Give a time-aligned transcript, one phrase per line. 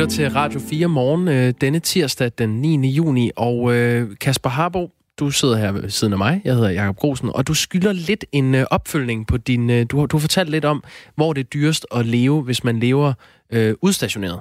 [0.00, 2.88] lytter til Radio 4 morgen øh, denne tirsdag den 9.
[2.88, 6.40] juni, og øh, Kasper Harbo, du sidder her ved siden af mig.
[6.44, 9.70] Jeg hedder Jakob Grosen, og du skylder lidt en øh, opfølgning på din...
[9.70, 10.84] Øh, du, har, du har fortalt lidt om,
[11.16, 13.12] hvor det er dyrest at leve, hvis man lever
[13.52, 14.40] øh, udstationeret.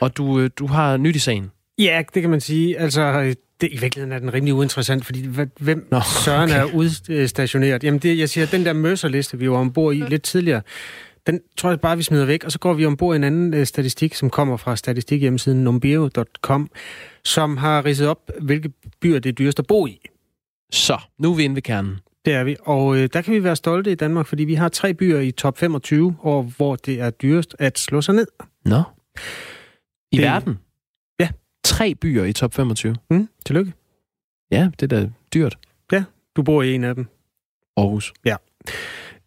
[0.00, 1.50] Og du, øh, du har nyt i sagen.
[1.78, 2.78] Ja, det kan man sige.
[2.78, 5.26] Altså, det, i virkeligheden er den rimelig uinteressant, fordi
[5.60, 6.60] hvem Nå, søren okay.
[6.60, 7.84] er udstationeret?
[7.84, 10.62] Jamen, det, jeg siger, den der Mercer-liste, vi var ombord i lidt tidligere,
[11.26, 13.54] den tror jeg bare, vi smider væk, og så går vi ombord i en anden
[13.54, 16.70] øh, statistik, som kommer fra statistikhjemmesiden numbeo.com,
[17.24, 20.00] som har ridset op, hvilke byer det er dyrest at bo i.
[20.72, 21.98] Så, nu er vi inde ved kernen.
[22.24, 24.68] Det er vi, og øh, der kan vi være stolte i Danmark, fordi vi har
[24.68, 28.26] tre byer i top 25, og hvor det er dyrest at slå sig ned.
[28.64, 28.82] Nå.
[30.12, 30.58] I Det- verden?
[31.20, 31.28] Ja.
[31.64, 32.96] Tre byer i top 25.
[33.10, 33.72] Mm, tillykke.
[34.50, 35.58] Ja, det er da dyrt.
[36.36, 37.06] Du bor i en af dem.
[37.76, 38.12] Aarhus.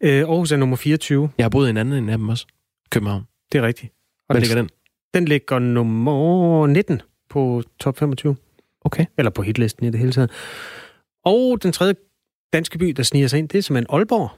[0.05, 1.29] Øh, Aarhus er nummer 24.
[1.37, 2.45] Jeg har boet i en anden af dem også.
[2.89, 3.23] København.
[3.51, 3.93] Det er rigtigt.
[4.29, 4.69] Og Hvad ligger den?
[5.13, 8.35] Den ligger nummer 19 på top 25.
[8.81, 9.05] Okay.
[9.17, 10.31] Eller på hitlisten i det hele taget.
[11.25, 11.95] Og den tredje
[12.53, 14.29] danske by, der sniger sig ind, det er simpelthen Aalborg.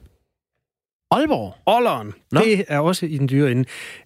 [1.10, 1.54] Aalborg?
[1.66, 2.12] Ålderen.
[2.32, 2.40] Nå.
[2.40, 3.64] Det er også i den dyre ende.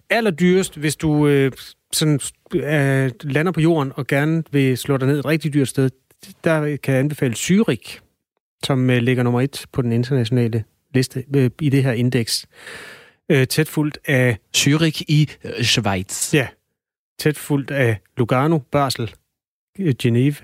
[0.09, 1.51] Allerdyrest, hvis du øh,
[1.93, 2.19] sådan,
[2.53, 5.89] øh, lander på jorden og gerne vil slå dig ned et rigtig dyrt sted,
[6.43, 7.99] der kan jeg anbefale Zürich,
[8.63, 12.45] som øh, ligger nummer et på den internationale liste øh, i det her indeks.
[13.29, 16.33] Øh, tæt fuldt af, Zürich i øh, Schweiz.
[16.33, 16.47] ja,
[17.19, 19.11] tæt fuldt af Lugano, Basel,
[19.79, 20.43] Genève,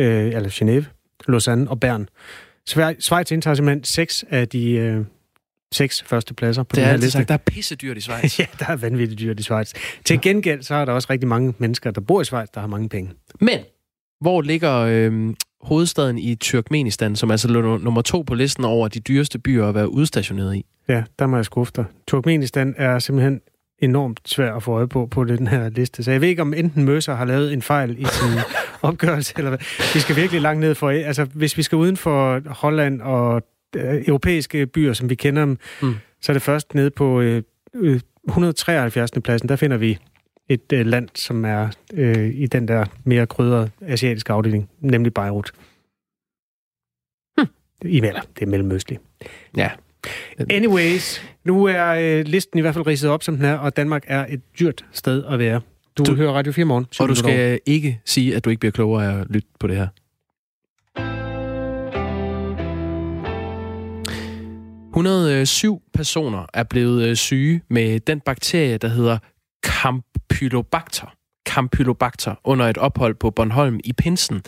[0.00, 0.84] øh, eller Genève,
[1.28, 2.08] Lausanne og Bern.
[2.70, 5.04] Schwe- Schweiz indtager simpelthen seks af de øh,
[5.72, 7.10] seks første pladser på Det den er her liste.
[7.10, 8.38] sagt, der er pisse dyrt i Schweiz.
[8.40, 9.72] Ja, der er vanvittigt dyrt i Schweiz.
[10.04, 12.66] Til gengæld, så er der også rigtig mange mennesker, der bor i Schweiz, der har
[12.66, 13.12] mange penge.
[13.40, 13.58] Men,
[14.20, 19.00] hvor ligger øh, hovedstaden i Turkmenistan, som altså lå nummer to på listen over de
[19.00, 20.64] dyreste byer at være udstationeret i?
[20.88, 21.84] Ja, der må jeg skuffe dig.
[22.08, 23.40] Turkmenistan er simpelthen
[23.78, 26.02] enormt svær at få øje på på den her liste.
[26.02, 28.38] Så jeg ved ikke, om enten Møser har lavet en fejl i sin
[28.82, 29.58] opgørelse, eller hvad.
[29.94, 30.90] Vi skal virkelig langt ned for...
[30.90, 33.42] Altså, hvis vi skal uden for Holland og
[33.76, 35.88] øh, europæiske byer, som vi kender dem, Mm.
[35.88, 35.94] mm.
[36.20, 37.42] så er det først nede på øh,
[37.74, 39.10] øh, 173.
[39.24, 39.48] pladsen.
[39.48, 39.98] Der finder vi
[40.50, 45.52] et øh, land, som er øh, i den der mere krydrede asiatiske afdeling, nemlig Beirut.
[47.38, 47.46] Hm.
[47.88, 48.20] I melder.
[48.34, 49.00] Det er mellemøstligt.
[49.56, 49.70] Ja.
[50.50, 54.04] Anyways, nu er øh, listen i hvert fald ridset op, som den er, og Danmark
[54.06, 55.60] er et dyrt sted at være.
[55.98, 56.86] Du, Du- hører Radio 4 morgen.
[57.00, 59.76] Og du skal ikke sige, at du ikke bliver klogere af at lytte på det
[59.76, 59.86] her.
[64.96, 69.18] ...107 personer er blevet øh, syge med den bakterie, der hedder
[70.30, 71.06] Campylobacter.
[71.48, 74.42] Campylobacter under et ophold på Bornholm i Pinsen.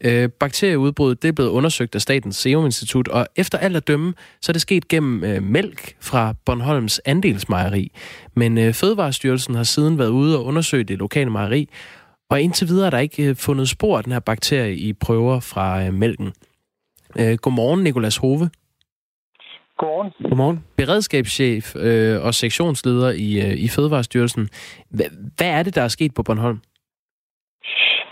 [0.00, 4.14] Øh, bakterieudbruddet det er blevet undersøgt af Statens Serum Institut, og efter alt at dømme,
[4.42, 7.92] så er det sket gennem øh, mælk fra Bornholms andelsmejeri.
[8.36, 11.68] Men øh, Fødevarestyrelsen har siden været ude og undersøge det lokale mejeri,
[12.30, 15.40] og indtil videre er der ikke øh, fundet spor af den her bakterie i prøver
[15.40, 16.32] fra øh, mælken.
[17.18, 18.50] Øh, godmorgen, Nikolas Hove,
[19.78, 20.12] Godmorgen.
[20.28, 20.64] Godmorgen.
[20.76, 24.48] beredskabschef øh, og sektionsleder i, øh, i Fødevarestyrelsen.
[24.96, 25.04] Hva,
[25.36, 26.60] hvad er det, der er sket på Bornholm?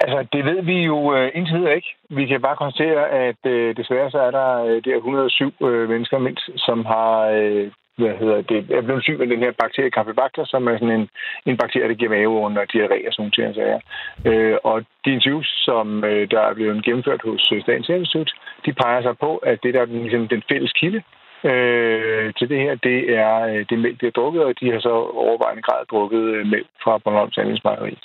[0.00, 1.90] Altså, det ved vi jo øh, indtil videre ikke.
[2.10, 6.18] Vi kan bare konstatere, at øh, desværre så er der øh, der 107 øh, mennesker
[6.18, 10.44] mindst, som har øh, hvad hedder det, er blevet syg med den her bakterie Campylobacter,
[10.44, 11.08] som er sådan en,
[11.46, 13.82] en bakterie, der giver maveånd og diarré og sådan nogle ting.
[14.28, 18.30] Øh, og de interviews, som øh, der er blevet gennemført hos Statens Serum Institut,
[18.66, 21.02] de peger sig på, at det der er den, ligesom, den fælles kilde
[21.44, 24.80] øh, til det her, det er øh, det mælk, de har drukket, og de har
[24.80, 27.98] så overvejende grad drukket øh, mælk fra Bornholms Andelsmejeri.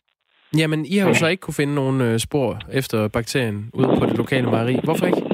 [0.58, 4.06] Jamen, I har jo så ikke kunne finde nogen øh, spor efter bakterien ude på
[4.06, 4.80] det lokale mejeri.
[4.84, 5.31] Hvorfor ikke?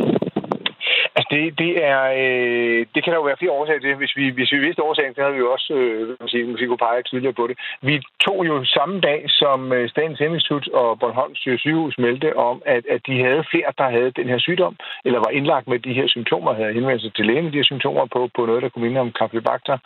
[1.32, 3.96] Det, det, er, øh, det kan der jo være flere årsager til.
[3.96, 6.68] Hvis vi, hvis vi vidste årsagen, så havde vi jo også øh, man sige, måske
[6.68, 7.58] kunne pege tidligere på det.
[7.82, 7.96] Vi
[8.26, 13.02] tog jo samme dag, som øh, Statens Institut og Bornholms sygehus meldte om, at, at
[13.08, 16.54] de havde flere, der havde den her sygdom, eller var indlagt med de her symptomer,
[16.54, 19.02] havde henvendt sig til lægen med de her symptomer på, på noget, der kunne minde
[19.02, 19.78] om Campylobacter.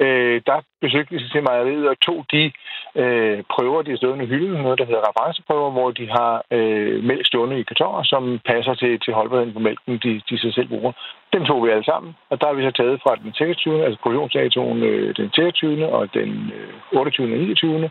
[0.00, 2.52] Øh, der besøgte vi til mejeriet og tog de
[3.02, 7.04] øh, prøver, de har stående i hylden, noget, der hedder referenceprøver, hvor de har øh,
[7.04, 10.68] mælk stående i kartoner, som passer til, til holdbarheden på mælken, de, de sig selv
[10.76, 10.92] bruger.
[11.32, 13.84] Dem tog vi alle sammen, og der har vi så taget fra den 26.
[13.84, 15.88] altså produktionsdatoen øh, den 23.
[15.88, 17.24] og den øh, 28.
[17.24, 17.90] og 29.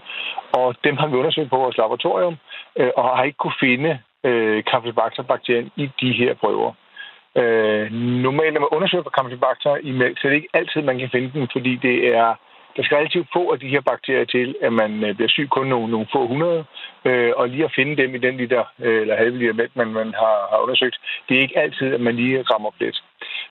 [0.60, 2.36] Og dem har vi undersøgt på vores laboratorium,
[2.80, 6.72] øh, og har ikke kunne finde øh, Campylobacter-bakterien i de her prøver.
[7.42, 7.92] Øh,
[8.26, 11.10] normalt, når man undersøger for Campylobacter i mælk, så er det ikke altid, man kan
[11.10, 12.30] finde den, fordi det er
[12.76, 15.68] der skal relativt få af de her bakterier til, at man øh, bliver syg kun
[15.68, 16.66] nogle, nogle få hundrede.
[17.06, 19.88] Øh, og lige at finde dem i den liter, øh, eller halve liter mælk, man,
[19.88, 20.98] man har, har undersøgt,
[21.30, 23.04] det er ikke altid, at man lige rammer plet.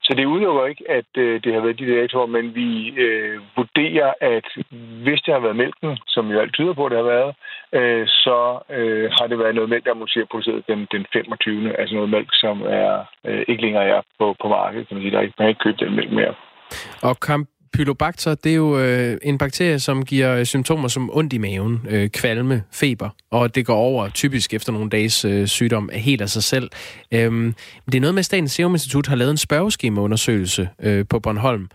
[0.02, 4.12] Så det udelukker ikke, at øh, det har været de datoer, men vi øh, vurderer,
[4.20, 4.46] at
[5.04, 7.34] hvis det har været mælken, som jo alt tyder på, at det har været,
[7.72, 8.38] øh, så
[8.70, 11.78] øh, har det været noget mælk, der måske er produceret den, den 25.
[11.80, 15.10] Altså noget mælk, som er øh, ikke længere er på, på markedet, kan man sige.
[15.10, 16.34] Der er ikke, man kan ikke købe den mælk mere.
[17.02, 21.32] Og kamp Pylobacter, det er jo øh, en bakterie, som giver øh, symptomer som ondt
[21.32, 25.90] i maven, øh, kvalme, feber, og det går over typisk efter nogle dages øh, sygdom
[25.92, 26.70] helt af sig selv.
[27.12, 27.54] Øhm,
[27.86, 31.68] det er noget med, at Statens Serum Institut har lavet en spørgeskemaundersøgelse øh, på Bornholm.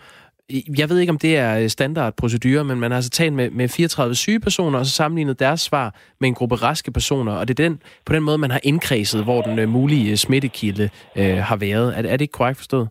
[0.77, 4.15] Jeg ved ikke, om det er standardprocedure, men man har altså talt med, med 34
[4.15, 7.63] syge personer, og så sammenlignet deres svar med en gruppe raske personer, og det er
[7.63, 11.55] den, på den måde, man har indkredset, hvor den øh, mulige øh, smittekilde øh, har
[11.55, 11.93] været.
[11.97, 12.87] Er, er det ikke korrekt forstået?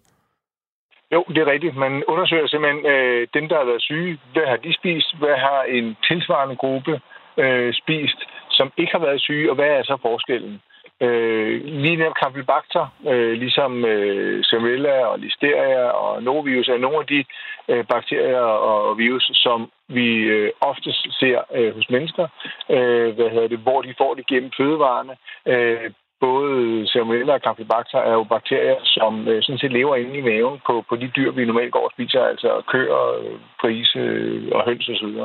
[1.13, 1.77] Jo, det er rigtigt.
[1.77, 4.19] Man undersøger simpelthen øh, dem, der har været syge.
[4.33, 5.17] Hvad har de spist?
[5.19, 7.01] Hvad har en tilsvarende gruppe
[7.37, 8.21] øh, spist,
[8.51, 9.51] som ikke har været syge?
[9.51, 10.61] Og hvad er så forskellen?
[11.01, 17.07] Øh, lige netop Campylobacter, øh, ligesom øh, Salmonella og Listeria og Novirus, er nogle af
[17.07, 17.25] de
[17.69, 22.27] øh, bakterier og virus, som vi øh, oftest ser øh, hos mennesker,
[22.71, 25.17] øh, hvad hedder det, hvor de får det gennem fødevarene.
[25.47, 25.91] Øh,
[26.21, 30.61] både Salmonella og Campylobacter er jo bakterier, som øh, sådan set lever inde i maven
[30.67, 34.65] på, på de dyr, vi normalt går og spiser, altså køer, øh, grise øh, og
[34.65, 35.17] høns osv.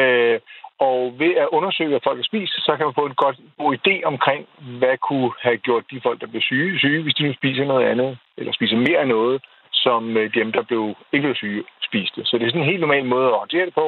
[0.00, 0.40] Øh,
[0.88, 3.70] og ved at undersøge, hvad folk har spist, så kan man få en godt, god
[3.78, 4.42] idé omkring,
[4.80, 7.86] hvad kunne have gjort de folk, der blev syge, syge, hvis de nu spiser noget
[7.92, 9.42] andet, eller spiser mere af noget,
[9.72, 10.82] som øh, dem, der blev,
[11.12, 12.20] ikke blev syge, spiste.
[12.24, 13.86] Så det er sådan en helt normal måde at håndtere det på.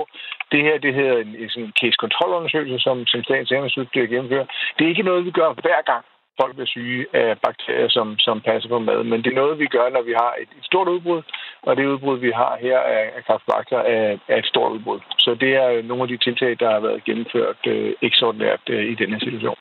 [0.52, 4.46] Det her, det hedder en, en sådan case-kontrolundersøgelse, som, som Statens Serum Institut gennemfører.
[4.74, 6.04] Det er ikke noget, vi gør hver gang
[6.40, 9.04] folk bliver syge af bakterier, som, som passer på mad.
[9.04, 11.22] Men det er noget, vi gør, når vi har et, et stort udbrud,
[11.66, 15.00] og det udbrud, vi har her af, af kraftbakter, er, er et stort udbrud.
[15.18, 18.94] Så det er nogle af de tiltag, der har været gennemført øh, ekstraordinært øh, i
[18.94, 19.58] denne situation.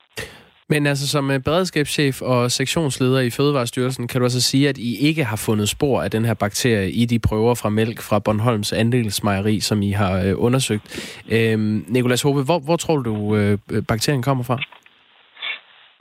[0.70, 5.08] Men altså som øh, beredskabschef og sektionsleder i Fødevarestyrelsen, kan du altså sige, at I
[5.08, 8.74] ikke har fundet spor af den her bakterie i de prøver fra mælk fra Bornholms
[8.74, 11.16] andelsmejeri, som I har øh, undersøgt.
[11.32, 14.60] Øhm, Nikolas Hope, hvor, hvor tror du, øh, bakterien kommer fra?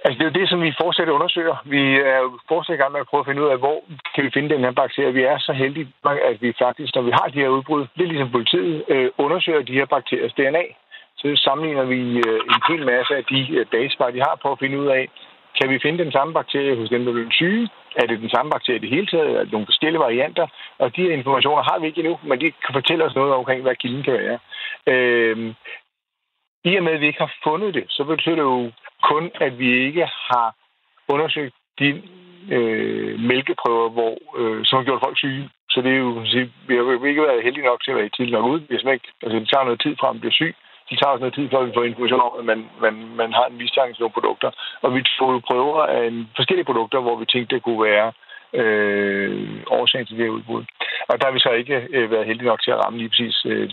[0.05, 1.57] Altså, det er jo det, som vi fortsat undersøger.
[1.65, 1.83] Vi
[2.15, 3.79] er jo fortsat i gang med at prøve at finde ud af, hvor
[4.15, 5.13] kan vi finde den her bakterie.
[5.13, 5.89] Vi er så heldige,
[6.31, 9.79] at vi faktisk, når vi har de her udbrud, lidt ligesom politiet, øh, undersøger de
[9.79, 10.65] her bakteriers DNA.
[11.17, 14.59] Så sammenligner vi øh, en hel masse af de øh, dataspar, de har, på at
[14.59, 15.09] finde ud af,
[15.59, 17.69] kan vi finde den samme bakterie hos dem, der bliver syge?
[17.97, 19.31] Er det den samme bakterie i det hele taget?
[19.37, 20.47] Er det nogle forskellige varianter?
[20.79, 23.63] Og de her informationer har vi ikke endnu, men de kan fortælle os noget omkring,
[23.63, 24.39] hvad kilden kan være.
[24.87, 25.55] Øh,
[26.65, 28.71] I og med, at vi ikke har fundet det, så betyder det jo
[29.11, 30.55] kun, at vi ikke har
[31.09, 32.03] undersøgt de
[32.57, 35.51] øh, mælkeprøver, hvor, øh, som har gjort folk syge.
[35.71, 36.11] Så det er jo,
[36.69, 38.61] vi har ikke været heldige nok til at være tidligt nok ud.
[38.69, 40.55] Vi har ikke, altså, det tager noget tid fra, at man bliver syg.
[40.89, 43.47] Det tager også noget tid, før vi får information om, at man, man, man har
[43.47, 44.51] en mistanke til nogle produkter.
[44.83, 48.32] Og vi får prøver af en, forskellige produkter, hvor vi tænkte, det kunne være øh,
[49.79, 50.65] årsagen til det her udbrud.
[51.09, 53.37] Og der har vi så ikke øh, været heldige nok til at ramme lige præcis
[53.47, 53.71] øh,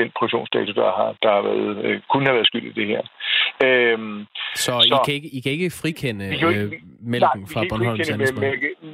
[0.00, 3.02] den produktionsdato, der har, der har været, øh, kunne have været skyld i det her.
[3.64, 6.72] Øhm, så, så I, kan ikke, I kan ikke frikende vi kan ikke, øh,
[7.14, 8.08] mælken nej, fra Bornholms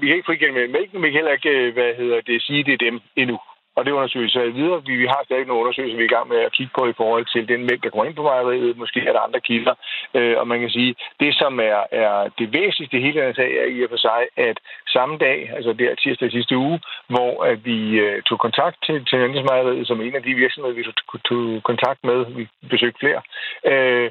[0.01, 2.73] Vi kan ikke frikende mælken, vi kan heller ikke øh, hvad hedder det, sige, det
[2.73, 3.39] er dem endnu
[3.79, 4.83] og det undersøges så videre.
[4.87, 6.99] Vi, vi har stadig nogle undersøgelser, vi er i gang med at kigge på i
[7.01, 8.77] forhold til den mælk, der kommer ind på mejeriet.
[8.83, 9.75] Måske er der andre kilder.
[10.15, 13.51] Øh, og man kan sige, det som er, er det væsentligste i hele den sag,
[13.63, 14.57] er i og for sig, at
[14.97, 19.17] samme dag, altså der tirsdag sidste uge, hvor at vi øh, tog kontakt til, til
[19.17, 23.21] Andelsmejeriet, som en af de virksomheder, vi tog, tog kontakt med, vi besøgte flere,
[23.73, 24.11] øh,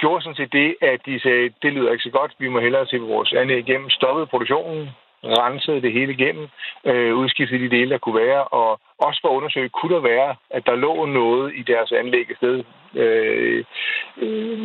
[0.00, 2.86] gjorde sådan set det, at de sagde, det lyder ikke så godt, vi må hellere
[2.86, 4.88] se vores anlæg igennem, stoppede produktionen,
[5.24, 6.48] rensede det hele igennem,
[6.84, 10.36] øh, udskiftede de dele, der kunne være, og også for at undersøge, kunne der være,
[10.50, 13.64] at der lå noget i deres anlæg et sted, øh,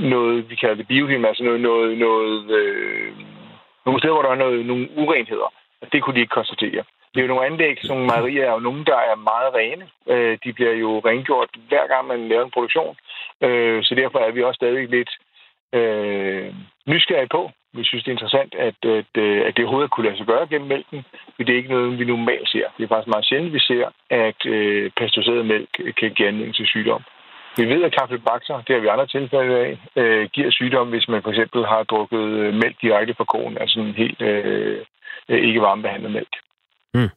[0.09, 3.11] noget, vi kalder det biofilm, altså noget, noget, noget øh,
[3.85, 5.53] nogle steder, hvor der er noget, nogle urenheder.
[5.91, 6.83] Det kunne de ikke konstatere.
[7.13, 9.85] Det er jo nogle anlæg, som mejerier er jo nogle, der er meget rene.
[10.09, 12.95] Øh, de bliver jo rengjort hver gang, man laver en produktion.
[13.41, 15.11] Øh, så derfor er vi også stadig lidt
[15.73, 16.53] øh,
[16.87, 20.17] nysgerrige på, vi synes, det er interessant, at, at, øh, at det overhovedet kunne lade
[20.17, 20.99] sig gøre gennem mælken,
[21.35, 22.67] for det er ikke noget, vi normalt ser.
[22.77, 25.69] Det er faktisk meget sjældent, vi ser, at øh, pasteuriseret mælk
[25.99, 27.03] kan give anledning til sygdom.
[27.57, 29.71] Vi ved, at kaffebakter, det har vi andre tilfælde af,
[30.01, 33.79] øh, giver sygdom, hvis man for eksempel har drukket øh, mælk direkte fra konen, altså
[33.79, 34.77] en helt øh,
[35.29, 36.33] øh, ikke varmebehandlet mælk.
[36.93, 37.09] Mm.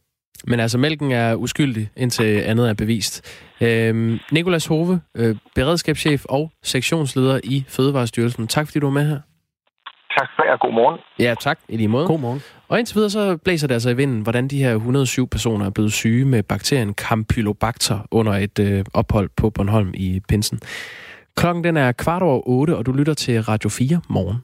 [0.47, 3.15] Men altså, mælken er uskyldig, indtil andet er bevist.
[3.63, 8.49] Øhm, Nikolas Hove, øh, beredskabschef og sektionsleder i Fødevarestyrelsen.
[8.49, 9.21] Tak fordi du var med her.
[10.19, 10.57] Tak for jer.
[10.57, 11.01] God morgen.
[11.19, 11.59] Ja, tak.
[11.69, 12.07] I lige måde.
[12.07, 12.41] God morgen.
[12.69, 15.71] Og indtil videre så blæser det altså i vinden, hvordan de her 107 personer er
[15.71, 20.61] blevet syge med bakterien Campylobacter under et øh, ophold på Bornholm i Pinsen.
[21.37, 24.37] Klokken den er kvart over otte, og du lytter til Radio 4 morgen.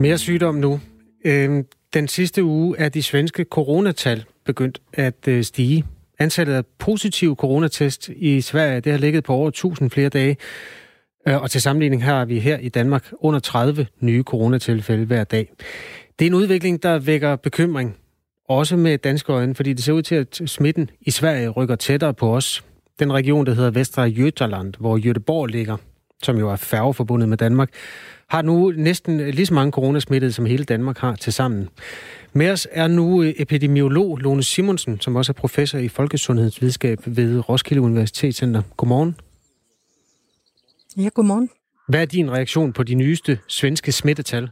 [0.00, 0.80] Mere sygdom nu.
[1.24, 5.84] Øhm, Den sidste uge er de svenske coronatal begyndt at øh, stige.
[6.18, 10.36] Antallet af positive coronatest i Sverige det har ligget på over 1000 flere dage.
[11.28, 15.24] Øh, og til sammenligning her er vi her i Danmark under 30 nye coronatilfælde hver
[15.24, 15.52] dag.
[16.18, 17.96] Det er en udvikling, der vækker bekymring,
[18.48, 22.14] også med danske øjne, fordi det ser ud til, at smitten i Sverige rykker tættere
[22.14, 22.64] på os.
[22.98, 25.76] Den region, der hedder Vestre Götaland, hvor Göteborg ligger,
[26.22, 27.70] som jo er færgeforbundet med Danmark,
[28.28, 31.68] har nu næsten lige så mange coronasmittede, som hele Danmark har til sammen.
[32.32, 37.48] Med os er nu øh, epidemiolog Lone Simonsen, som også er professor i folkesundhedsvidenskab ved
[37.48, 38.62] Roskilde Universitetscenter.
[38.76, 39.16] Godmorgen.
[40.96, 41.50] Ja, godmorgen.
[41.88, 44.50] Hvad er din reaktion på de nyeste svenske smittetal?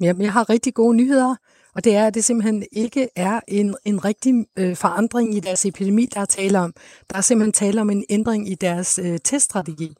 [0.00, 1.34] Jamen, jeg har rigtig gode nyheder,
[1.74, 5.66] og det er, at det simpelthen ikke er en, en rigtig øh, forandring i deres
[5.66, 6.74] epidemi, der er tale om.
[7.10, 9.94] Der er simpelthen tale om en ændring i deres øh, teststrategi.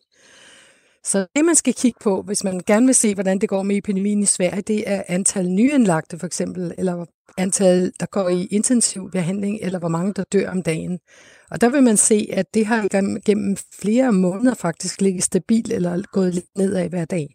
[1.04, 3.76] Så det, man skal kigge på, hvis man gerne vil se, hvordan det går med
[3.76, 7.06] epidemien i Sverige, det er antal nyindlagte for eksempel, eller
[7.38, 10.98] antal, der går i intensiv behandling, eller hvor mange, der dør om dagen.
[11.50, 12.88] Og der vil man se, at det har
[13.24, 17.28] gennem flere måneder faktisk ligget stabilt eller gået lidt nedad hver dag.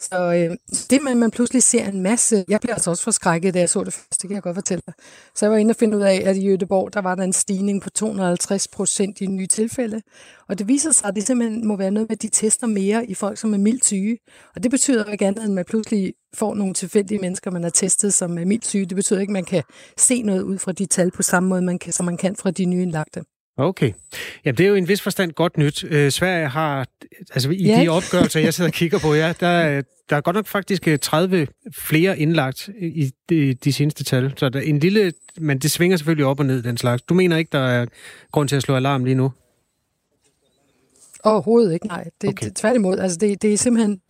[0.00, 0.56] Så øh,
[0.90, 2.44] det med, at man pludselig ser en masse...
[2.48, 4.82] Jeg blev altså også forskrækket, da jeg så det første, det kan jeg godt fortælle
[4.86, 4.94] dig.
[5.34, 7.32] Så jeg var inde og finde ud af, at i Göteborg, der var der en
[7.32, 10.02] stigning på 250 procent i nye tilfælde.
[10.48, 13.06] Og det viser sig, at det simpelthen må være noget med, at de tester mere
[13.06, 14.18] i folk, som er mildt syge.
[14.54, 17.70] Og det betyder ikke andet, end at man pludselig får nogle tilfældige mennesker, man har
[17.70, 18.86] testet, som er mildt syge.
[18.86, 19.62] Det betyder ikke, at man kan
[19.96, 22.50] se noget ud fra de tal på samme måde, man kan, som man kan fra
[22.50, 23.22] de nye indlagte.
[23.58, 23.92] Okay.
[24.44, 25.84] Jamen, det er jo en vis forstand godt nyt.
[25.84, 26.86] Øh, Sverige har,
[27.34, 27.82] altså i ja.
[27.82, 31.38] de opgørelser, jeg sidder og kigger på, ja, der, der er godt nok faktisk 30
[31.38, 34.32] øh, flere indlagt i de, de seneste tal.
[34.36, 37.02] Så der er en lille, men det svinger selvfølgelig op og ned, den slags.
[37.02, 37.86] Du mener ikke, der er
[38.32, 39.32] grund til at slå alarm lige nu?
[41.24, 42.04] Overhovedet ikke, nej.
[42.20, 42.46] Det, okay.
[42.46, 44.00] det, tværtimod, altså det, det er simpelthen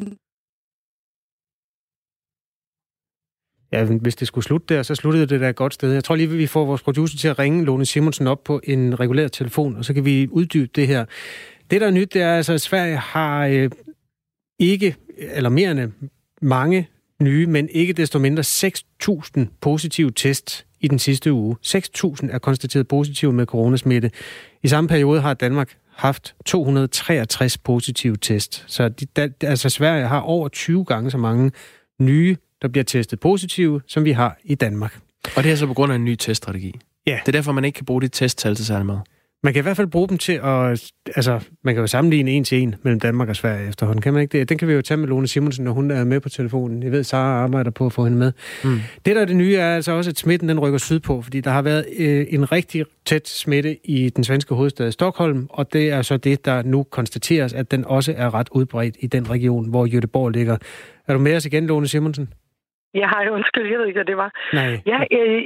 [3.72, 5.92] Ja, hvis det skulle slutte der, så sluttede det da et godt sted.
[5.92, 9.00] Jeg tror lige, vi får vores producer til at ringe Lone Simonsen op på en
[9.00, 11.04] regulær telefon, og så kan vi uddybe det her.
[11.70, 13.70] Det, der er nyt, det er altså, at Sverige har øh,
[14.58, 15.88] ikke, eller mere end øh,
[16.42, 16.88] mange
[17.22, 21.56] nye, men ikke desto mindre 6.000 positive test i den sidste uge.
[21.66, 24.10] 6.000 er konstateret positive med coronasmitte.
[24.62, 28.64] I samme periode har Danmark haft 263 positive test.
[28.66, 31.52] Så de, da, altså Sverige har over 20 gange så mange
[32.00, 34.98] nye der bliver testet positive, som vi har i Danmark.
[35.36, 36.74] Og det er så på grund af en ny teststrategi?
[37.06, 37.18] Ja.
[37.26, 39.02] Det er derfor, man ikke kan bruge de testtal til særlig meget?
[39.42, 40.90] Man kan i hvert fald bruge dem til at...
[41.16, 44.02] Altså, man kan jo sammenligne en til en mellem Danmark og Sverige efterhånden.
[44.02, 44.48] Kan man ikke det?
[44.48, 46.82] Den kan vi jo tage med Lone Simonsen, når hun er med på telefonen.
[46.82, 48.32] Jeg ved, Sara arbejder på at få hende med.
[48.64, 48.80] Mm.
[49.06, 51.50] Det, der er det nye, er altså også, at smitten den rykker sydpå, fordi der
[51.50, 56.02] har været øh, en rigtig tæt smitte i den svenske hovedstad Stockholm, og det er
[56.02, 59.86] så det, der nu konstateres, at den også er ret udbredt i den region, hvor
[59.86, 60.56] Göteborg ligger.
[61.08, 62.28] Er du med os igen, Lone Simonsen?
[62.94, 64.30] Jeg har jo undskyld, jeg ved ikke, hvad det var.
[64.52, 64.72] Nej.
[64.92, 64.98] Ja,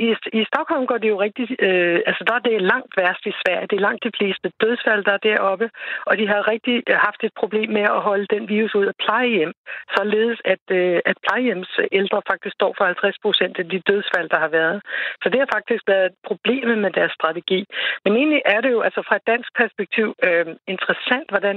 [0.06, 0.08] i,
[0.40, 1.44] i Stockholm går det jo rigtig...
[1.66, 3.66] Øh, altså, der er det langt værst i Sverige.
[3.70, 5.70] Det er langt de fleste dødsfald, der er deroppe.
[6.08, 8.96] Og de har rigtig øh, haft et problem med at holde den virus ud af
[9.04, 9.52] plejehjem.
[9.96, 14.38] Således, at, øh, at plejehjems ældre faktisk står for 50 procent af de dødsfald, der
[14.44, 14.78] har været.
[15.22, 17.61] Så det har faktisk været problemet med deres strategi.
[18.04, 21.56] Men egentlig er det jo altså fra et dansk perspektiv øh, interessant, hvordan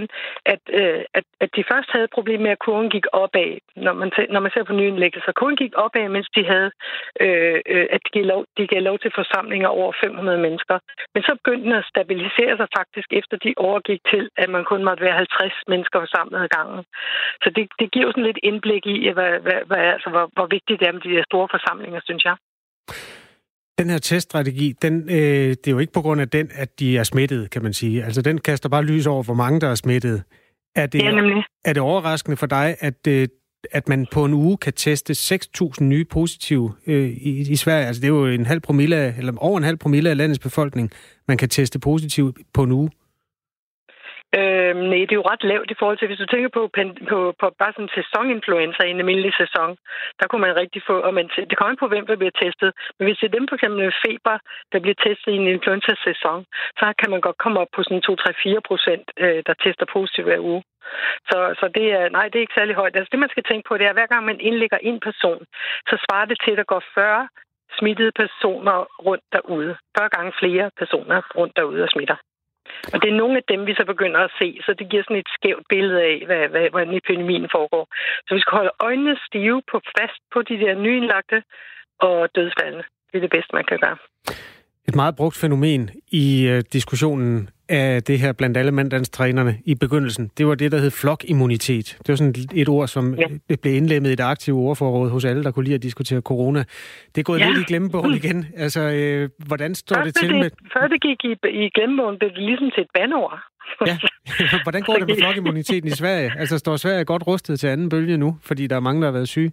[0.53, 3.93] at, øh, at, at de først havde et problem med, at kurven gik opad, når
[3.93, 5.31] man, når man ser på nye indlæggelser.
[5.31, 6.69] Kurven gik opad, mens de havde,
[7.25, 10.75] øh, øh, at de gav, lov, de gav lov til forsamlinger over 500 mennesker.
[11.13, 14.81] Men så begyndte den at stabilisere sig faktisk, efter de overgik til, at man kun
[14.87, 16.81] måtte være 50 mennesker forsamlet ad gangen.
[17.43, 20.47] Så det, det giver jo sådan lidt indblik i, hvad, hvad, hvad, altså, hvor, hvor
[20.55, 22.35] vigtigt det er med de her store forsamlinger, synes jeg.
[23.79, 26.97] Den her teststrategi, den, øh, det er jo ikke på grund af den, at de
[26.97, 28.03] er smittet, kan man sige.
[28.03, 30.23] Altså, den kaster bare lys over, hvor mange der er smittet.
[30.75, 31.43] Er det, ja, nemlig.
[31.65, 33.27] er det overraskende for dig, at øh,
[33.71, 37.85] at man på en uge kan teste 6.000 nye positive øh, i, i Sverige.
[37.85, 40.39] Altså det er jo en halv promille af, eller over en halv promille af landets
[40.39, 40.91] befolkning,
[41.27, 42.89] man kan teste positiv på en uge.
[44.39, 46.61] Øhm, nej, det er jo ret lavt i forhold til, hvis du tænker på,
[47.11, 49.69] på, på bare sådan en sæsoninfluenza i en almindelig sæson,
[50.19, 52.69] der kunne man rigtig få, og man, det kommer på, hvem der bliver testet.
[52.95, 54.35] Men hvis det er dem for eksempel med feber,
[54.71, 56.39] der bliver testet i en influenza-sæson,
[56.79, 60.41] så kan man godt komme op på sådan 2-3-4 procent, øh, der tester positivt hver
[60.51, 60.63] uge.
[61.29, 62.95] Så, så det er, nej, det er ikke særlig højt.
[62.95, 65.41] Altså det, man skal tænke på, det er, at hver gang man indlægger en person,
[65.89, 67.27] så svarer det til, at der går 40
[67.79, 68.77] smittede personer
[69.07, 69.71] rundt derude.
[69.97, 72.17] 40 gange flere personer rundt derude og smitter.
[72.93, 75.23] Og det er nogle af dem, vi så begynder at se, så det giver sådan
[75.23, 77.85] et skævt billede af, hvad, hvad, hvordan epidemien foregår.
[78.27, 81.37] Så vi skal holde øjnene stive på fast på de der nyindlagte
[81.99, 82.83] og dødsfaldene.
[83.09, 83.97] Det er det bedste, man kan gøre.
[84.87, 90.31] Et meget brugt fænomen i øh, diskussionen af det her blandt alle mandandstrænerne i begyndelsen,
[90.37, 91.97] det var det, der hed flokimmunitet.
[91.97, 93.55] Det var sådan et ord, som ja.
[93.61, 96.59] blev indlemmet i det aktive ordforråd hos alle, der kunne lide at diskutere corona.
[97.15, 97.47] Det er gået ja.
[97.47, 98.45] lidt i glemmebogen igen.
[98.57, 100.49] Altså, øh, hvordan står Først det til det, med...
[100.73, 101.31] Før det gik i,
[101.65, 103.39] i glemmebogen, blev det ligesom til et bandord.
[103.87, 103.97] Ja,
[104.65, 106.31] hvordan går det med flokimmuniteten i Sverige?
[106.37, 109.13] Altså, står Sverige godt rustet til anden bølge nu, fordi der er mange, der har
[109.13, 109.51] været syge?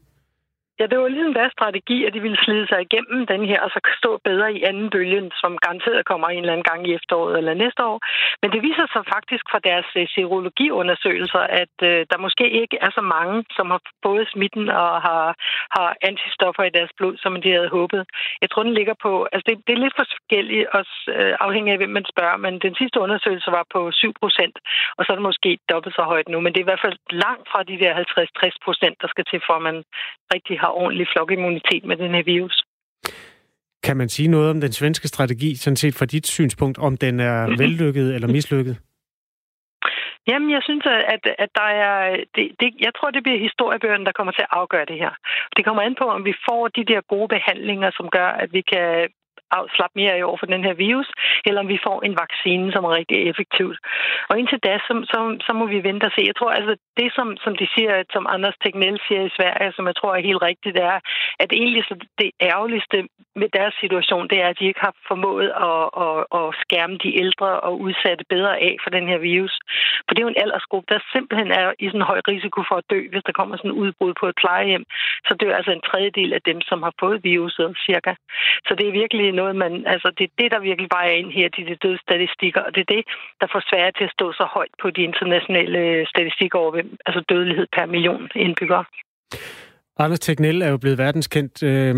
[0.78, 3.70] Ja, det var ligesom deres strategi, at de ville slide sig igennem den her, og
[3.70, 7.38] så stå bedre i anden bølge, som garanteret kommer en eller anden gang i efteråret
[7.38, 7.98] eller næste år.
[8.42, 12.90] Men det viser sig faktisk fra deres øh, serologiundersøgelser, at øh, der måske ikke er
[12.98, 15.24] så mange, som har fået smitten og har,
[15.76, 18.02] har antistoffer i deres blod, som de havde håbet.
[18.42, 19.10] Jeg tror, den ligger på...
[19.32, 22.74] Altså, det, det er lidt forskelligt, også øh, afhængig af, hvem man spørger, men den
[22.80, 24.56] sidste undersøgelse var på 7 procent,
[24.96, 26.40] og så er det måske dobbelt så højt nu.
[26.40, 29.40] Men det er i hvert fald langt fra de der 50-60 procent, der skal til,
[29.46, 29.76] for at man
[30.34, 32.56] rigtig har ordentlig flokimmunitet med den her virus.
[33.86, 37.20] Kan man sige noget om den svenske strategi, sådan set fra dit synspunkt, om den
[37.20, 37.58] er mm-hmm.
[37.58, 38.76] vellykket eller mislykket?
[40.28, 42.16] Jamen, jeg synes, at, at der er...
[42.34, 45.12] Det, det, jeg tror, det bliver historiebøgerne, der kommer til at afgøre det her.
[45.56, 48.62] Det kommer an på, om vi får de der gode behandlinger, som gør, at vi
[48.72, 49.08] kan
[49.76, 51.08] slappe mere i over for den her virus,
[51.46, 53.78] eller om vi får en vaccine, som er rigtig effektivt.
[54.28, 56.22] Og indtil da, så, så, så må vi vente og se.
[56.30, 59.86] Jeg tror altså, det som, som de siger, som Anders Tegnell siger i Sverige, som
[59.86, 60.96] jeg tror er helt rigtigt, er,
[61.42, 62.98] at egentlig så det ærgerligste
[63.40, 67.10] med deres situation, det er, at de ikke har formået at, at, at skærme de
[67.22, 69.54] ældre og udsatte bedre af for den her virus.
[70.04, 72.76] For det er jo en aldersgruppe, der simpelthen er i sådan en høj risiko for
[72.80, 74.84] at dø, hvis der kommer sådan en udbrud på et plejehjem.
[75.26, 78.12] Så dør altså en tredjedel af dem, som har fået viruset, cirka.
[78.66, 79.72] Så det er virkelig noget, man...
[79.94, 82.90] Altså, det er det, der virkelig vejer ind her, de, de dødsstatistikker, og det er
[82.96, 83.02] det,
[83.40, 86.72] der får svært til at stå så højt på de internationale øh, statistikker over
[87.06, 88.84] altså dødelighed per million indbyggere.
[89.98, 91.94] Anders Tegnell er jo blevet verdenskendt, øh,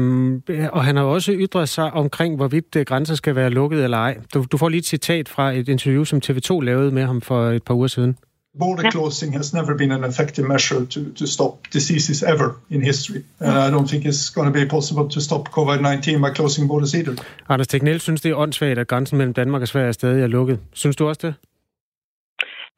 [0.72, 4.14] og han har også ytret sig omkring, hvorvidt øh, grænser skal være lukket eller ej.
[4.34, 7.40] Du, du får lige et citat fra et interview, som TV2 lavede med ham for
[7.58, 8.16] et par uger siden
[8.54, 13.24] border closing has never been an effective measure to, to stop diseases ever in history.
[13.40, 16.94] And I don't think it's going to be possible to stop COVID-19 by closing borders
[16.94, 17.16] either.
[17.48, 20.58] Anders Tegnell synes, det er åndssvagt, at grænsen mellem Danmark og Sverige stadig er lukket.
[20.72, 21.34] Synes du også det?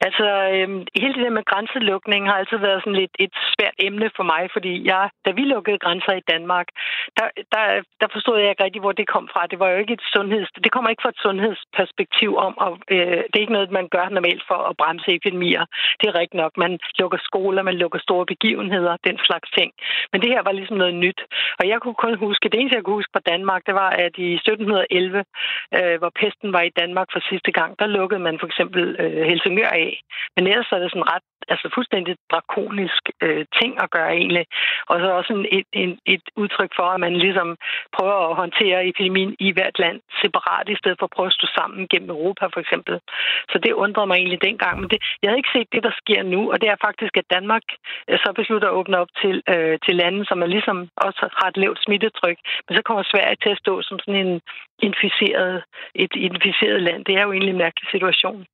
[0.05, 4.09] Altså, øhm, hele det der med grænselukning har altid været sådan lidt et svært emne
[4.17, 6.67] for mig, fordi jeg, da vi lukkede grænser i Danmark,
[7.17, 7.63] der, der,
[8.01, 9.47] der forstod jeg ikke rigtig, hvor det kom fra.
[9.51, 10.49] Det var jo ikke et sundheds...
[10.63, 14.09] Det kommer ikke fra et sundhedsperspektiv om, og øh, det er ikke noget, man gør
[14.09, 15.65] normalt for at bremse epidemier.
[15.99, 16.53] Det er rigtigt nok.
[16.57, 19.71] Man lukker skoler, man lukker store begivenheder, den slags ting.
[20.11, 21.19] Men det her var ligesom noget nyt.
[21.59, 24.13] Og jeg kunne kun huske, det eneste, jeg kunne huske fra Danmark, det var, at
[24.17, 25.23] i 1711,
[25.77, 29.21] øh, hvor pesten var i Danmark for sidste gang, der lukkede man for eksempel øh,
[29.29, 29.95] Helsingør af af.
[30.35, 34.45] Men ellers er det sådan ret, altså fuldstændig drakonisk øh, ting at gøre egentlig.
[34.89, 37.49] Og så også en, et, en, et udtryk for, at man ligesom
[37.97, 41.47] prøver at håndtere epidemien i hvert land separat, i stedet for at prøve at stå
[41.57, 42.93] sammen gennem Europa for eksempel.
[43.51, 44.75] Så det undrede mig egentlig dengang.
[44.79, 47.31] Men det, jeg havde ikke set det, der sker nu, og det er faktisk, at
[47.35, 47.65] Danmark
[48.09, 51.47] øh, så beslutter at åbne op til, øh, til lande, som er ligesom også har
[51.49, 52.37] et lavt smittetryk.
[52.65, 54.41] Men så kommer Sverige til at stå som sådan en
[54.79, 55.63] inficeret,
[55.95, 57.05] et inficeret land.
[57.05, 58.45] Det er jo egentlig en mærkelig situation.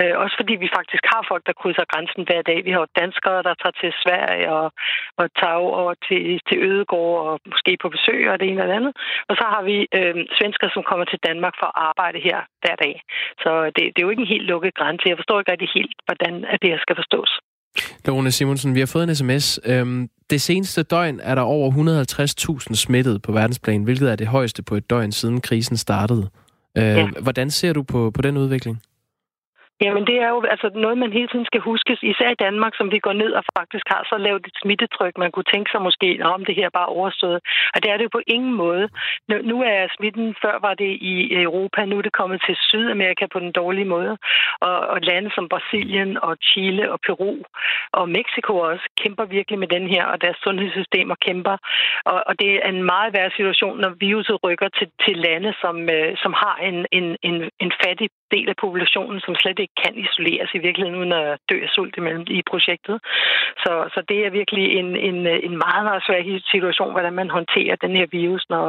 [0.00, 2.64] Øh, også fordi vi faktisk har folk, der krydser grænsen hver dag.
[2.64, 4.72] Vi har jo danskere, der tager til Sverige og,
[5.20, 8.92] og tager over til, til Ødegård og måske på besøg og det ene eller andet.
[9.28, 12.76] Og så har vi øh, svensker, som kommer til Danmark for at arbejde her hver
[12.84, 12.94] dag.
[13.42, 15.08] Så det, det er jo ikke en helt lukket grænse.
[15.08, 17.32] Jeg forstår ikke rigtig helt, hvordan det her skal forstås.
[18.04, 19.60] Lone Simonsen, vi har fået en sms.
[19.64, 21.70] Øhm, det seneste døgn er der over
[22.68, 26.28] 150.000 smittet på verdensplan, hvilket er det højeste på et døgn siden krisen startede.
[26.78, 27.08] Øh, ja.
[27.20, 28.82] Hvordan ser du på, på den udvikling?
[29.84, 32.92] Jamen det er jo altså noget, man hele tiden skal huske, især i Danmark, som
[32.92, 35.18] vi går ned og faktisk har så lavt et smittetryk.
[35.18, 37.40] Man kunne tænke sig måske, om det her bare overstået.
[37.74, 38.88] Og det er det jo på ingen måde.
[39.50, 43.38] Nu er smitten, før var det i Europa, nu er det kommet til Sydamerika på
[43.38, 44.18] den dårlige måde.
[44.60, 47.36] Og, og lande som Brasilien og Chile og Peru
[47.92, 51.56] og Mexico også kæmper virkelig med den her, og deres sundhedssystemer kæmper.
[52.04, 55.76] Og, og det er en meget værre situation, når viruset rykker til, til lande, som,
[55.90, 59.94] øh, som har en, en, en, en fattig del af populationen, som slet ikke kan
[60.04, 62.96] isoleres i virkeligheden uden at dø af sult imellem i projektet.
[63.62, 66.20] Så, så det er virkelig en, en, en meget, meget svær
[66.54, 68.66] situation, hvordan man håndterer den her virus, når,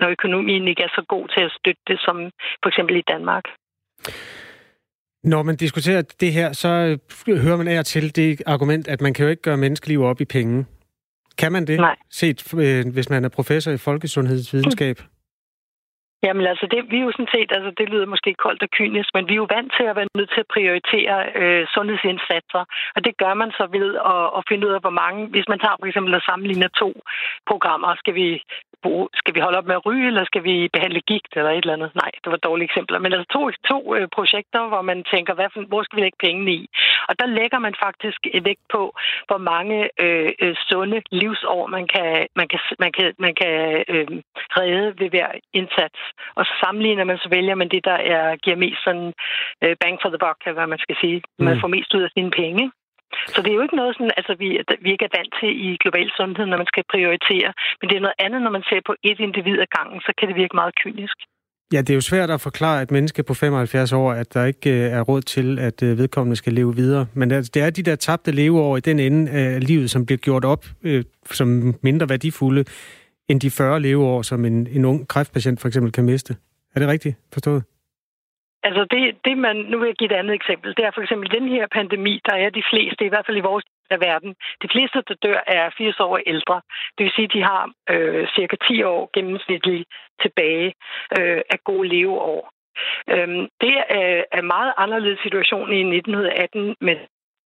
[0.00, 2.16] når økonomien ikke er så god til at støtte det, som
[2.62, 3.44] for eksempel i Danmark.
[5.24, 6.68] Når man diskuterer det her, så
[7.44, 10.24] hører man af til det argument, at man kan jo ikke gøre menneskeliv op i
[10.24, 10.66] penge.
[11.38, 11.76] Kan man det?
[11.80, 11.96] Nej.
[12.10, 14.96] Set, øh, hvis man er professor i folkesundhedsvidenskab?
[16.22, 19.08] Jamen altså, det, vi er jo sådan set, altså det lyder måske koldt og kynisk,
[19.14, 22.62] men vi er jo vant til at være nødt til at prioritere øh, sundhedsindsatser.
[22.96, 25.58] Og det gør man så ved at, at finde ud af, hvor mange, hvis man
[25.58, 26.90] tager for eksempel og sammenligner to
[27.50, 28.28] programmer, skal vi
[28.82, 31.64] bruge, skal vi holde op med at ryge, eller skal vi behandle gigt, eller et
[31.64, 31.90] eller andet?
[32.02, 32.98] Nej, det var dårlige eksempler.
[32.98, 33.40] Men altså to,
[33.72, 36.62] to øh, projekter, hvor man tænker, hvad for, hvor skal vi lægge pengene i?
[37.08, 38.82] Og der lægger man faktisk vægt på,
[39.28, 44.06] hvor mange øh, øh, sunde livsår man kan, man kan, man kan, man kan øh,
[44.58, 46.00] redde ved hver indsats.
[46.34, 49.12] Og så sammenligner man, så vælger man det, der er, giver mest sådan
[49.64, 51.22] øh, bang for the buck, hvad man skal sige.
[51.38, 51.60] Man mm.
[51.60, 52.72] får mest ud af sine penge.
[53.34, 54.48] Så det er jo ikke noget, sådan, altså, vi,
[54.84, 57.50] vi ikke er vant til i global sundhed, når man skal prioritere.
[57.78, 60.28] Men det er noget andet, når man ser på et individ ad gangen, så kan
[60.28, 61.18] det virke meget kynisk.
[61.72, 64.70] Ja, det er jo svært at forklare et menneske på 75 år, at der ikke
[64.70, 67.06] øh, er råd til, at øh, vedkommende skal leve videre.
[67.14, 70.44] Men det er de der tabte leveår i den ende af livet, som bliver gjort
[70.44, 72.64] op øh, som mindre værdifulde
[73.28, 76.36] end de 40 leveår, som en, en ung kræftpatient for eksempel kan miste.
[76.74, 77.62] Er det rigtigt forstået?
[78.62, 81.30] Altså det, det man, nu vil jeg give et andet eksempel, det er for eksempel
[81.30, 84.68] den her pandemi, der er de fleste, i hvert fald i vores af verden, de
[84.72, 86.60] fleste, der dør, er 80 år ældre.
[86.98, 89.88] Det vil sige, at de har øh, cirka 10 år gennemsnitligt
[90.22, 90.74] tilbage
[91.18, 92.50] øh, af gode leveår.
[93.12, 96.96] Øhm, det er, øh, er meget anderledes situation i 1918 med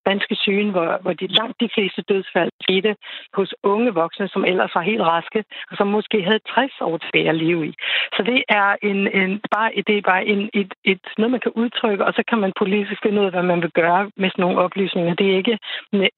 [0.06, 2.96] danske sygen, hvor, hvor de langt de fleste dødsfald skete
[3.34, 7.28] hos unge voksne, som ellers var helt raske, og som måske havde 60 år tilbage
[7.28, 7.72] at leve i.
[8.16, 11.52] Så det er, en, en, bare, det er bare en, et, et, noget, man kan
[11.62, 14.42] udtrykke, og så kan man politisk finde ud af, hvad man vil gøre med sådan
[14.42, 15.14] nogle oplysninger.
[15.14, 15.58] Det er ikke,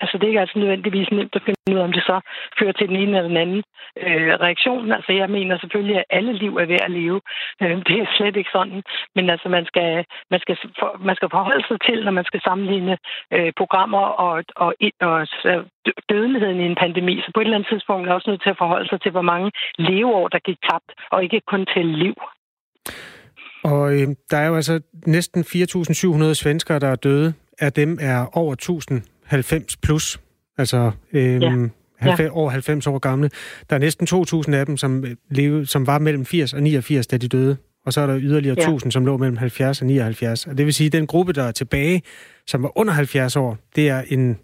[0.03, 2.21] altså, det er ikke altså nødvendigvis nemt at finde ud af, om det så
[2.59, 3.63] fører til den ene eller den anden
[4.07, 4.93] øh, reaktion.
[4.93, 7.21] Altså, jeg mener selvfølgelig, at alle liv er værd at leve.
[7.63, 8.83] Øh, det er slet ikke sådan.
[9.15, 12.41] Men altså, man skal, man skal, for, man skal forholde sig til, når man skal
[12.41, 12.99] sammenligne
[13.33, 15.27] øh, programmer og, og, og, og
[16.13, 17.15] dødeligheden i en pandemi.
[17.25, 19.11] Så på et eller andet tidspunkt er man også nødt til at forholde sig til,
[19.11, 22.17] hvor mange leveår, der gik tabt, og ikke kun til liv.
[23.65, 27.35] Og øh, der er jo altså næsten 4.700 svenskere, der er døde.
[27.59, 28.55] Af dem er over
[29.31, 30.21] 1.090 plus.
[30.59, 31.69] Altså øh, ja.
[31.99, 32.37] 90, ja.
[32.37, 33.31] over 90 år gamle.
[33.71, 34.07] Der er næsten
[34.51, 37.57] 2.000 af dem, som, øh, levede, som var mellem 80 og 89, da de døde
[37.87, 38.63] og så er der yderligere ja.
[38.63, 40.47] 1000, som lå mellem 70 og 79.
[40.47, 42.03] Og det vil sige, at den gruppe, der er tilbage,
[42.47, 44.39] som var under 70 år, det er en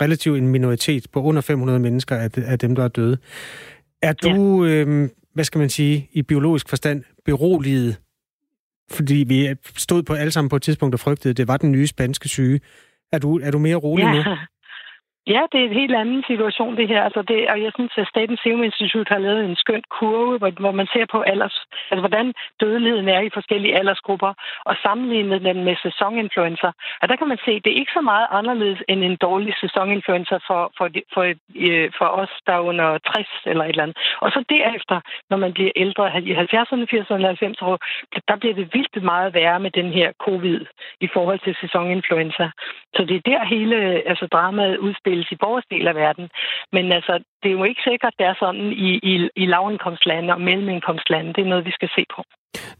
[0.00, 3.18] relativt en minoritet på under 500 mennesker af, af dem, der er døde.
[4.02, 4.70] Er du, ja.
[4.70, 7.96] øh, hvad skal man sige, i biologisk forstand beroliget,
[8.90, 11.72] fordi vi stod på alle sammen på et tidspunkt og frygtede, at det var den
[11.72, 12.60] nye spanske syge.
[13.12, 14.12] Er du, er du mere rolig ja.
[14.12, 14.22] nu?
[15.26, 17.02] Ja, det er en helt anden situation, det her.
[17.02, 20.50] Altså det, og jeg synes, at Statens Serum Institut har lavet en skøn kurve, hvor,
[20.50, 21.56] hvor man ser på alders,
[21.90, 24.32] altså, hvordan dødeligheden er i forskellige aldersgrupper,
[24.64, 26.72] og sammenlignet den med sæsoninfluencer.
[27.02, 29.54] Og der kan man se, at det er ikke så meget anderledes end en dårlig
[29.60, 31.22] sæsoninfluencer for, for, for,
[31.66, 33.98] øh, for os, der er under 60 eller et eller andet.
[34.20, 37.76] Og så derefter, når man bliver ældre, i 70'erne, 80'erne, 90'erne
[38.28, 40.60] der bliver det vildt meget værre med den her covid
[41.00, 42.50] i forhold til sæsoninfluenza.
[42.96, 43.76] Så det er der hele
[44.10, 46.28] altså, dramaet udspiller udspilles i vores del af verden.
[46.72, 50.34] Men altså, det er jo ikke sikkert, at det er sådan i, i, i lavindkomstlande
[50.34, 51.32] og mellemindkomstlande.
[51.32, 52.22] Det er noget, vi skal se på.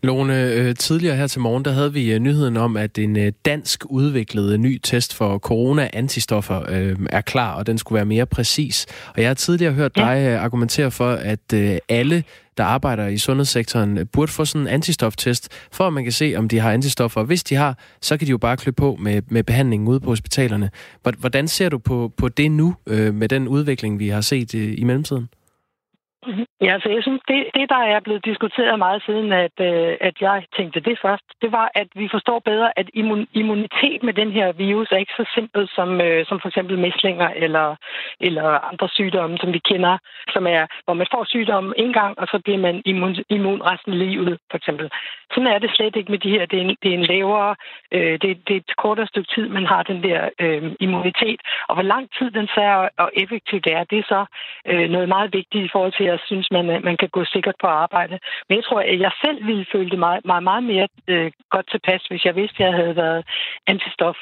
[0.02, 3.32] Lone, øh, tidligere her til morgen, der havde vi øh, nyheden om, at en øh,
[3.44, 6.58] dansk udviklet ny test for corona-antistoffer
[7.18, 8.76] er klar, og den skulle være mere præcis.
[9.14, 10.44] Og jeg har tidligere hørt dig ja.
[10.46, 11.46] argumentere for, at
[11.88, 12.24] alle
[12.56, 16.34] der arbejder i sundhedssektoren, øh, burde få sådan en antistoftest, for at man kan se,
[16.36, 17.20] om de har antistoffer.
[17.20, 20.00] Og hvis de har, så kan de jo bare klø på med, med behandlingen ude
[20.00, 20.70] på hospitalerne.
[21.18, 24.74] Hvordan ser du på, på det nu, øh, med den udvikling, vi har set øh,
[24.78, 25.28] i mellemtiden?
[26.26, 26.46] Mm-hmm.
[26.60, 30.16] Ja, altså jeg synes, det, det der er blevet diskuteret meget siden, at, øh, at
[30.20, 34.30] jeg tænkte det først, det var, at vi forstår bedre, at immun, immunitet med den
[34.32, 37.76] her virus er ikke så simpelt som, øh, som for eksempel mæslinger eller,
[38.20, 39.98] eller andre sygdomme, som vi kender,
[40.32, 43.92] som er, hvor man får sygdommen en gang, og så bliver man immun, immun resten
[43.92, 44.90] af livet, for eksempel.
[45.32, 46.46] Sådan er det slet ikke med de her.
[46.46, 47.56] Det er en, det er en lavere,
[47.92, 51.40] øh, det, det er et kortere stykke tid, man har den der øh, immunitet.
[51.68, 54.24] Og hvor lang tid den så er, og effektivt er, det er så
[54.70, 57.57] øh, noget meget vigtigt i forhold til jeg synes, man, øh, man kan gå sikkert
[57.61, 58.16] på arbejde.
[58.46, 61.66] Men jeg tror, at jeg selv ville føle det meget, meget, meget mere øh, godt
[61.70, 63.20] tilpas, hvis jeg vidste, at jeg havde været
[63.66, 64.18] antistof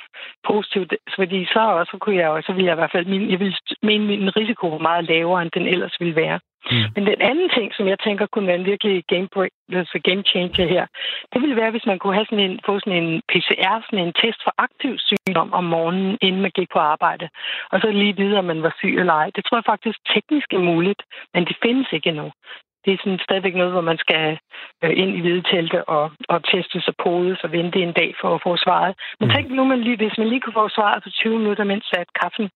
[0.50, 0.94] positivt.
[1.16, 4.04] Fordi så, så kunne jeg så ville jeg i hvert fald, min, jeg ville mene,
[4.06, 6.38] min risiko var meget lavere, end den ellers ville være.
[6.70, 6.86] Mm.
[6.94, 10.22] Men den anden ting, som jeg tænker kunne være en virkelig game, break, altså game
[10.22, 10.86] changer her,
[11.32, 14.12] det ville være, hvis man kunne have sådan en, få sådan en PCR, sådan en
[14.22, 17.28] test for aktiv sygdom om morgenen, inden man gik på arbejde.
[17.72, 19.30] Og så lige vide, om man var syg eller ej.
[19.36, 21.02] Det tror jeg faktisk teknisk er muligt,
[21.34, 22.32] men det findes ikke endnu.
[22.84, 24.38] Det er sådan stadigvæk noget, hvor man skal
[24.84, 27.10] øh, ind i hvidetelte og, og teste sig på
[27.44, 28.94] og vente en dag for at få svaret.
[29.20, 29.34] Men mm.
[29.34, 32.06] tænk nu, man lige, hvis man lige kunne få svaret på 20 minutter, mens at
[32.22, 32.50] kaffen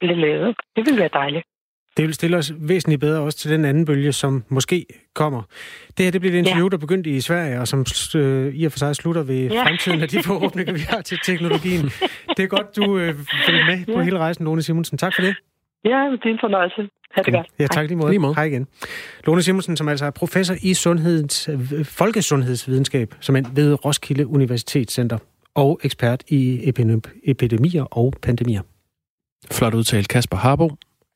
[0.00, 0.56] blev lavet.
[0.76, 1.46] Det ville være dejligt.
[1.96, 5.42] Det vil stille os væsentligt bedre også til den anden bølge, som måske kommer.
[5.96, 6.68] Det her det bliver et interview, ja.
[6.68, 9.62] der begyndte i Sverige, og som øh, i og for sig slutter ved ja.
[9.62, 11.84] fremtiden af de forhåbninger, vi har til teknologien.
[12.36, 13.14] Det er godt, du øh,
[13.46, 13.94] følger med ja.
[13.94, 14.98] på hele rejsen, Lone Simonsen.
[14.98, 15.36] Tak for det.
[15.84, 16.88] Ja, det er en fornøjelse.
[17.14, 17.46] Ha' det godt.
[17.58, 18.10] Ja, tak lige måde.
[18.10, 18.34] Lige måde.
[18.34, 18.66] Hej igen.
[19.26, 21.48] Lone Simonsen, som altså er professor i sundheds,
[21.84, 25.18] folkesundhedsvidenskab, som er ved Roskilde Universitetscenter,
[25.54, 26.72] og ekspert i
[27.24, 28.62] epidemier og pandemier.
[29.50, 30.70] Flot udtalt, Kasper Harbo.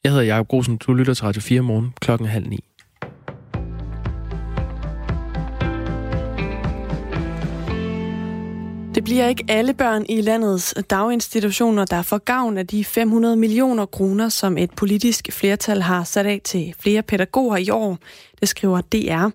[0.06, 0.76] Jeg hedder Jacob Grosen.
[0.76, 2.64] Du lytter til Radio 4 morgen klokken halv ni.
[8.94, 13.86] Det bliver ikke alle børn i landets daginstitutioner, der får gavn af de 500 millioner
[13.86, 17.98] kroner, som et politisk flertal har sat af til flere pædagoger i år.
[18.40, 19.28] Det skriver DR.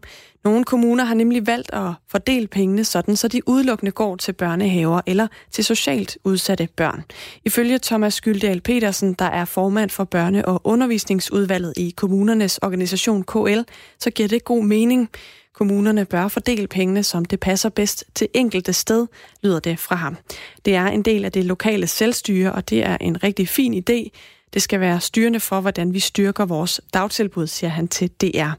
[0.44, 5.02] Nogle kommuner har nemlig valgt at fordele pengene sådan, så de udelukkende går til børnehaver
[5.06, 7.04] eller til socialt udsatte børn.
[7.46, 13.60] Ifølge Thomas Skyldal Petersen, der er formand for børne- og undervisningsudvalget i kommunernes organisation KL,
[14.00, 15.10] så giver det god mening.
[15.54, 19.08] Kommunerne bør fordele pengene, som det passer bedst til enkelte sted,
[19.44, 20.18] lyder det fra ham.
[20.66, 24.10] Det er en del af det lokale selvstyre, og det er en rigtig fin idé.
[24.54, 28.52] Det skal være styrende for, hvordan vi styrker vores dagtilbud, siger han til DR.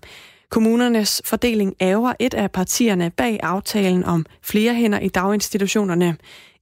[0.53, 6.17] Kommunernes fordeling ærger et af partierne bag aftalen om flere hænder i daginstitutionerne.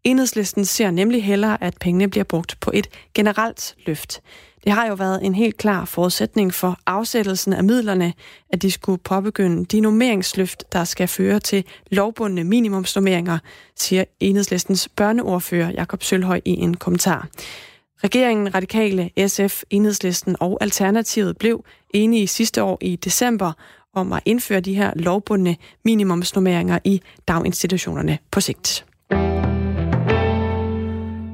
[0.04, 4.20] Enhedslisten ser nemlig hellere, at pengene bliver brugt på et generelt løft.
[4.64, 8.12] Det har jo været en helt klar forudsætning for afsættelsen af midlerne,
[8.52, 13.38] at de skulle påbegynde de normeringsløft, der skal føre til lovbundne minimumsnormeringer,
[13.76, 17.28] siger enhedslistens børneordfører Jakob Sølhøj i en kommentar.
[18.04, 23.52] Regeringen, Radikale, SF, Enhedslisten og Alternativet blev enige sidste år i december
[23.94, 28.86] om at indføre de her lovbundne minimumsnormeringer i daginstitutionerne på sigt.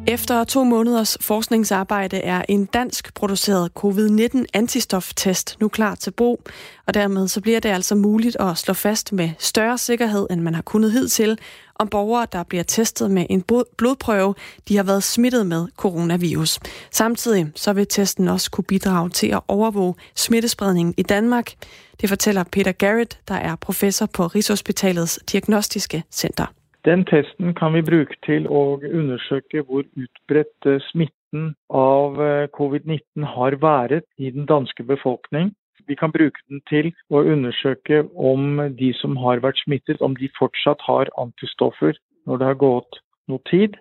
[0.08, 6.40] Efter to måneders forskningsarbejde er en dansk produceret covid-19 antistoftest nu klar til brug,
[6.86, 10.54] og dermed så bliver det altså muligt at slå fast med større sikkerhed, end man
[10.54, 11.38] har kunnet hidtil,
[11.74, 13.44] om borgere, der bliver testet med en
[13.76, 14.34] blodprøve,
[14.68, 16.60] de har været smittet med coronavirus.
[16.90, 21.52] Samtidig så vil testen også kunne bidrage til at overvåge smittespredningen i Danmark.
[22.00, 26.55] Det fortæller Peter Garrett, der er professor på Rigshospitalets Diagnostiske Center.
[26.87, 33.27] Den testen kan vi bruke til å undersøke hvor utbredt eh, smitten av eh, covid-19
[33.35, 35.51] har vært i den danske befolkning.
[35.87, 40.31] Vi kan bruke den til å undersøke om de som har vært smittet, om de
[40.38, 43.75] fortsatt har antistoffer når det har gått noe tid.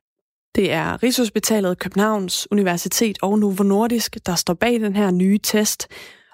[0.55, 5.89] Det er Rigshospitalet, Københavns Universitet og Novo Nordisk, der står bag den her nye test.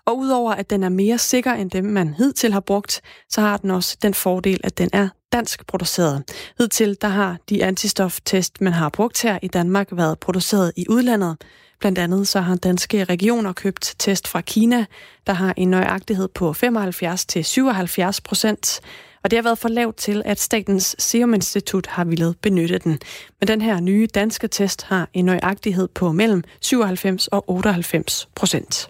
[0.06, 3.58] Og udover at den er mere sikker end dem, man hidtil har brugt, så har
[3.58, 6.24] den også den fordel, at den er dansk produceret.
[6.58, 11.38] Hidtil der har de antistoftest, man har brugt her i Danmark, været produceret i udlandet.
[11.80, 14.86] Blandt andet så har danske regioner købt test fra Kina,
[15.28, 18.82] der har en nøjagtighed på 75-77 procent.
[19.24, 23.00] Og det har været for lavt til, at Statens Serum Institut har ville benytte den.
[23.40, 28.90] Men den her nye danske test har en nøjagtighed på mellem 97 og 98 procent.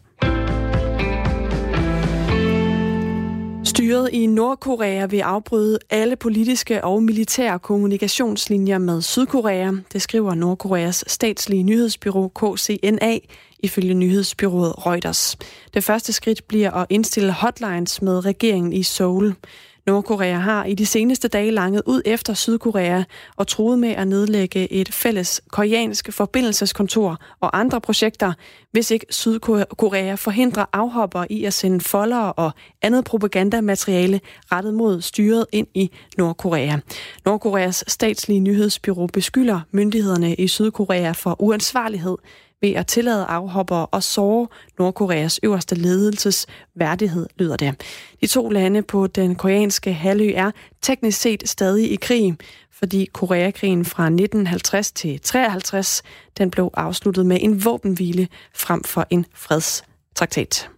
[3.81, 9.71] Styret i Nordkorea vil afbryde alle politiske og militære kommunikationslinjer med Sydkorea.
[9.93, 13.17] Det skriver Nordkoreas statslige nyhedsbyrå KCNA
[13.59, 15.37] ifølge nyhedsbyrået Reuters.
[15.73, 19.35] Det første skridt bliver at indstille hotlines med regeringen i Seoul.
[19.85, 23.03] Nordkorea har i de seneste dage langet ud efter Sydkorea
[23.35, 28.33] og troet med at nedlægge et fælles koreansk forbindelseskontor og andre projekter,
[28.71, 35.45] hvis ikke Sydkorea forhindrer afhopper i at sende foldere og andet propagandamateriale rettet mod styret
[35.51, 36.77] ind i Nordkorea.
[37.25, 42.17] Nordkoreas statslige nyhedsbyrå beskylder myndighederne i Sydkorea for uansvarlighed
[42.61, 44.47] ved at tillade afhopper og såre
[44.79, 47.81] Nordkoreas øverste ledelses værdighed, lyder det.
[48.21, 52.37] De to lande på den koreanske halvø er teknisk set stadig i krig,
[52.71, 56.03] fordi Koreakrigen fra 1950 til 53
[56.37, 60.69] den blev afsluttet med en våbenhvile frem for en fredstraktat.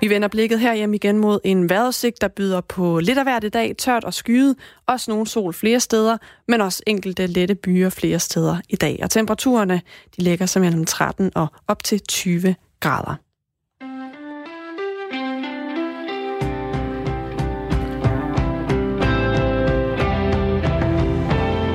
[0.00, 3.44] Vi vender blikket her hjem igen mod en vejrudsigt, der byder på lidt af hvert
[3.44, 4.56] i dag, tørt og skyet,
[4.86, 6.16] også nogle sol flere steder,
[6.48, 8.98] men også enkelte lette byer flere steder i dag.
[9.02, 9.80] Og temperaturerne,
[10.16, 13.14] de ligger sig mellem 13 og op til 20 grader.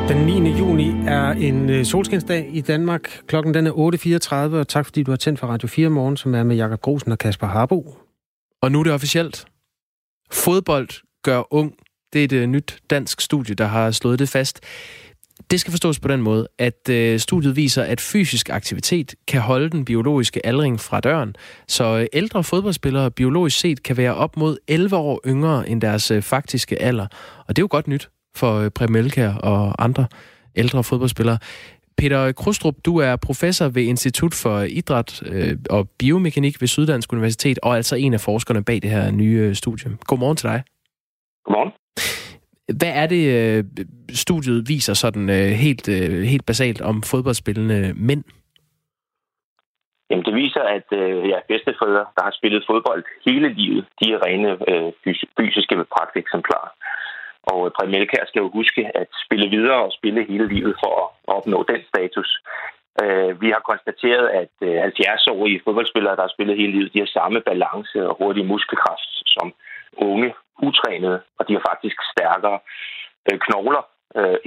[0.09, 0.59] Den 9.
[0.59, 3.19] juni er en øh, solskinsdag i Danmark.
[3.27, 6.35] Klokken den er 8.34, og tak fordi du har tændt for Radio 4 morgen, som
[6.35, 7.95] er med Jakob Grosen og Kasper Harbo.
[8.61, 9.45] Og nu er det officielt.
[10.31, 10.89] Fodbold
[11.23, 11.73] gør ung.
[12.13, 14.59] Det er et uh, nyt dansk studie, der har slået det fast.
[15.51, 19.69] Det skal forstås på den måde, at øh, studiet viser, at fysisk aktivitet kan holde
[19.69, 21.35] den biologiske aldring fra døren,
[21.67, 26.11] så øh, ældre fodboldspillere biologisk set kan være op mod 11 år yngre end deres
[26.21, 27.07] faktiske alder.
[27.47, 28.95] Og det er jo godt nyt for Præm
[29.43, 30.05] og andre
[30.55, 31.37] ældre fodboldspillere.
[31.97, 37.59] Peter Krustrup, du er professor ved Institut for Idræt øh, og Biomekanik ved Syddansk Universitet,
[37.63, 39.97] og altså en af forskerne bag det her nye øh, studie.
[40.07, 40.63] Godmorgen til dig.
[41.45, 41.71] Godmorgen.
[42.79, 43.63] Hvad er det, øh,
[44.09, 45.29] studiet viser sådan
[45.63, 45.87] helt,
[46.33, 48.23] helt basalt om fodboldspillende mænd?
[50.11, 54.19] Jamen, det viser, at øh, ja, bedstefædre, der har spillet fodbold hele livet, de er
[54.25, 54.91] rene øh,
[55.37, 56.71] fysiske pragteksemplarer.
[57.51, 60.93] Og øh, Præm Melkær skal jo huske at spille videre og spille hele livet for
[61.01, 62.29] at opnå den status.
[63.03, 67.11] Øh, vi har konstateret, at øh, 70-årige fodboldspillere, der har spillet hele livet, de har
[67.19, 69.47] samme balance og hurtig muskelkraft som
[70.09, 70.33] unge,
[70.67, 72.59] utrænede, og de har faktisk stærkere
[73.45, 73.83] knogler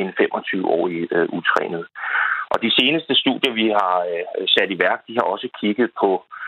[0.00, 1.86] end 25-årige utrænede.
[2.52, 3.96] Og de seneste studier, vi har
[4.54, 6.43] sat i værk, de har også kigget på øh,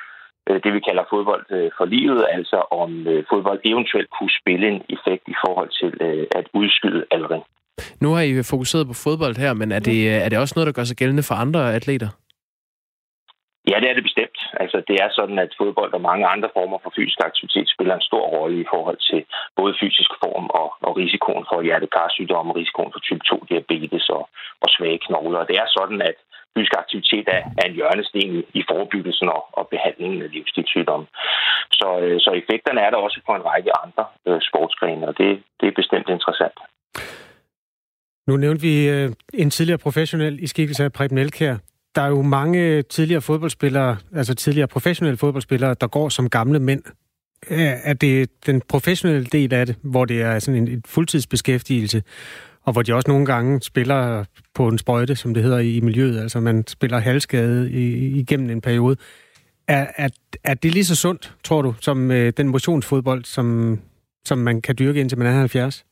[0.64, 4.82] det, vi kalder fodbold øh, for livet, altså om øh, fodbold eventuelt kunne spille en
[4.96, 7.44] effekt i forhold til øh, at udskyde aldring.
[8.00, 10.78] Nu har I fokuseret på fodbold her, men er det, er det også noget, der
[10.78, 12.08] gør sig gældende for andre atleter?
[13.70, 14.38] Ja, det er det bestemt.
[14.62, 18.08] Altså, det er sådan, at fodbold og mange andre former for fysisk aktivitet spiller en
[18.10, 19.20] stor rolle i forhold til
[19.56, 24.24] både fysisk form og, og risikoen for hjertekarsygdomme, risikoen for type 2-diabetes og,
[24.62, 25.38] og svage knogler.
[25.42, 26.16] Og det er sådan, at
[26.56, 31.06] fysisk aktivitet er, er en hjørnesten i, i forebyggelsen og, og behandlingen af livsstilssygdomme.
[31.78, 35.30] Så, øh, så effekterne er der også på en række andre øh, sportsgrene, og det,
[35.60, 36.56] det er bestemt interessant.
[38.28, 41.56] Nu nævnte vi øh, en tidligere professionel i skikkelse af Preben Elkær,
[41.96, 46.82] der er jo mange tidligere fodboldspillere, altså tidligere professionelle fodboldspillere, der går som gamle mænd.
[47.50, 52.02] Øh, er det den professionelle del af det, hvor det er sådan en, fuldtidsbeskæftigelse,
[52.66, 54.24] og hvor de også nogle gange spiller
[54.54, 57.70] på en sprøjte, som det hedder i miljøet, altså man spiller halvskade
[58.20, 58.96] igennem en periode.
[59.68, 60.08] Er, er,
[60.44, 63.78] er det lige så sundt, tror du, som øh, den motionsfodbold, som,
[64.24, 65.84] som man kan dyrke indtil man er 70?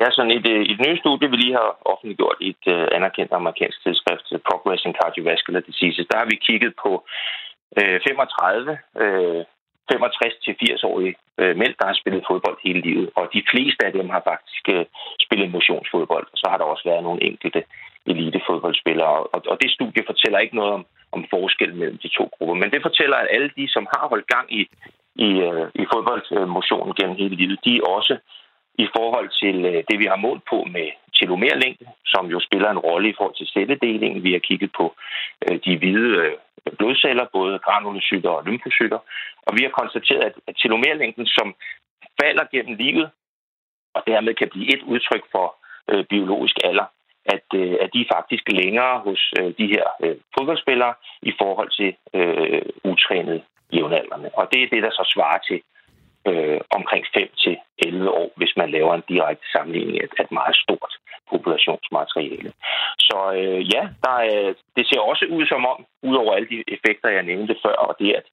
[0.00, 3.82] Ja, sådan et, et nyt studie, vi lige har offentliggjort i et øh, anerkendt amerikansk
[3.82, 6.90] tidsskrift, Progress in Cardiovascular Diseases, der har vi kigget på
[7.78, 9.42] øh, 35 øh,
[9.92, 13.10] 65-80-årige øh, mænd, der har spillet fodbold hele livet.
[13.18, 14.84] Og de fleste af dem har faktisk øh,
[15.26, 16.26] spillet motionsfodbold.
[16.34, 17.60] Så har der også været nogle enkelte
[18.06, 19.16] elitefodboldspillere.
[19.34, 22.54] Og, og det studie fortæller ikke noget om, om forskel mellem de to grupper.
[22.54, 24.62] Men det fortæller, at alle de, som har holdt gang i,
[25.26, 28.14] i, øh, i fodboldmotionen gennem hele livet, de også
[28.78, 32.78] i forhold til øh, det, vi har målt på med telomerlængde, som jo spiller en
[32.78, 34.22] rolle i forhold til celledelingen.
[34.22, 34.94] Vi har kigget på
[35.44, 36.32] øh, de hvide øh,
[36.78, 38.98] blodceller, både granulocytter og lymfocytter,
[39.46, 41.54] og vi har konstateret, at telomerlængden, som
[42.20, 43.10] falder gennem livet,
[43.94, 45.56] og dermed kan blive et udtryk for
[46.10, 46.84] biologisk alder,
[47.24, 47.46] at,
[47.82, 49.84] at de er faktisk længere hos de her
[50.38, 54.30] fodboldspillere i forhold til øh, utrænede jævnaldrende.
[54.34, 55.60] Og det er det, der så svarer til
[56.28, 60.56] øh, omkring 5 til 11 år, hvis man laver en direkte sammenligning af et meget
[60.56, 60.92] stort
[61.32, 62.52] populationsmateriale.
[62.98, 67.08] Så øh, ja, der er, det ser også ud som om, udover alle de effekter,
[67.08, 68.26] jeg nævnte før, og det at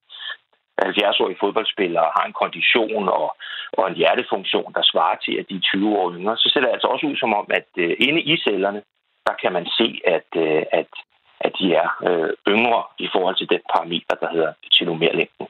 [0.86, 3.36] 70-årige fodboldspillere har en kondition og,
[3.73, 6.69] og en hjertefunktion, der svarer til, at de er 20 år yngre, så ser det
[6.69, 8.82] altså også ud som om, at øh, inde i cellerne,
[9.27, 10.91] der kan man se, at, øh, at,
[11.39, 15.47] at de er øh, yngre i forhold til den parameter, der hedder telomerlængden.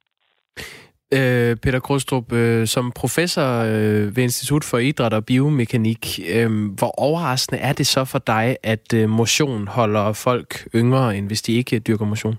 [1.19, 6.04] Øh, Peter Krostrup, øh, som professor øh, ved Institut for Idræt og Biomekanik,
[6.36, 11.28] øh, hvor overraskende er det så for dig, at øh, motion holder folk yngre, end
[11.28, 12.38] hvis de ikke dyrker motion?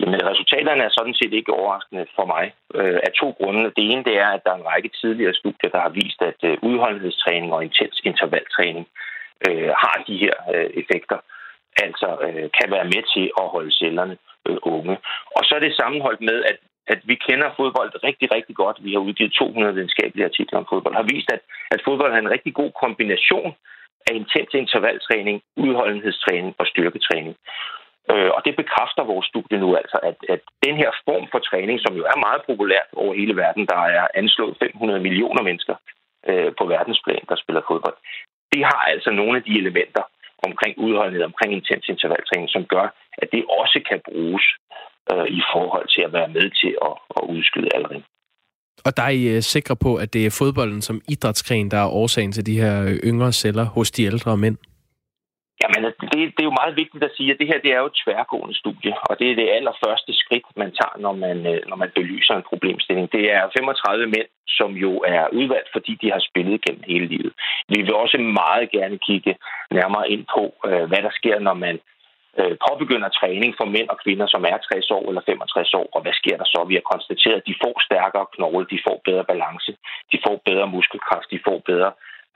[0.00, 2.44] Jamen, resultaterne er sådan set ikke overraskende for mig
[2.74, 3.64] øh, af to grunde.
[3.76, 6.40] Det ene det er, at der er en række tidligere studier, der har vist, at
[6.48, 8.86] øh, udholdenhedstræning og intens intervaltræning
[9.48, 11.18] øh, har de her øh, effekter,
[11.84, 14.16] altså øh, kan være med til at holde cellerne
[14.48, 14.96] øh, unge.
[15.36, 16.58] Og så er det sammenholdt med, at
[16.92, 18.76] at vi kender fodbold rigtig, rigtig godt.
[18.86, 20.94] Vi har udgivet 200 videnskabelige artikler om fodbold.
[20.94, 21.42] Har vist, at,
[21.74, 23.52] at fodbold er en rigtig god kombination
[24.08, 27.36] af intens intervaltræning, udholdenhedstræning og styrketræning.
[28.12, 31.76] Øh, og det bekræfter vores studie nu altså, at, at den her form for træning,
[31.80, 35.74] som jo er meget populært over hele verden, der er anslået 500 millioner mennesker
[36.28, 37.96] øh, på verdensplan, der spiller fodbold,
[38.52, 40.04] det har altså nogle af de elementer
[40.48, 42.86] omkring udholdenhed, omkring intens intervaltræning, som gør,
[43.22, 44.44] at det også kan bruges
[45.12, 48.04] øh, i forhold til at være med til at, at udskyde aldring.
[48.86, 51.94] Og der er I øh, sikre på, at det er fodbolden som idrætsgren, der er
[52.00, 54.56] årsagen til de her øh, yngre celler hos de ældre mænd?
[55.62, 57.90] Jamen, det, det er jo meget vigtigt at sige, at det her det er jo
[57.92, 61.76] et tværgående studie, og det er det allerførste skridt, man tager, når man, øh, når
[61.76, 63.12] man belyser en problemstilling.
[63.12, 64.28] Det er 35 mænd,
[64.58, 67.32] som jo er udvalgt, fordi de har spillet gennem hele livet.
[67.68, 69.32] Vi vil også meget gerne kigge
[69.70, 70.42] nærmere ind på,
[70.90, 71.76] hvad der sker, når man
[72.40, 76.00] øh, påbegynder træning for mænd og kvinder, som er 60 år eller 65 år, og
[76.02, 76.60] hvad sker der så?
[76.68, 79.72] Vi har konstateret, at de får stærkere knogle, de får bedre balance,
[80.12, 81.92] de får bedre muskelkraft, de får bedre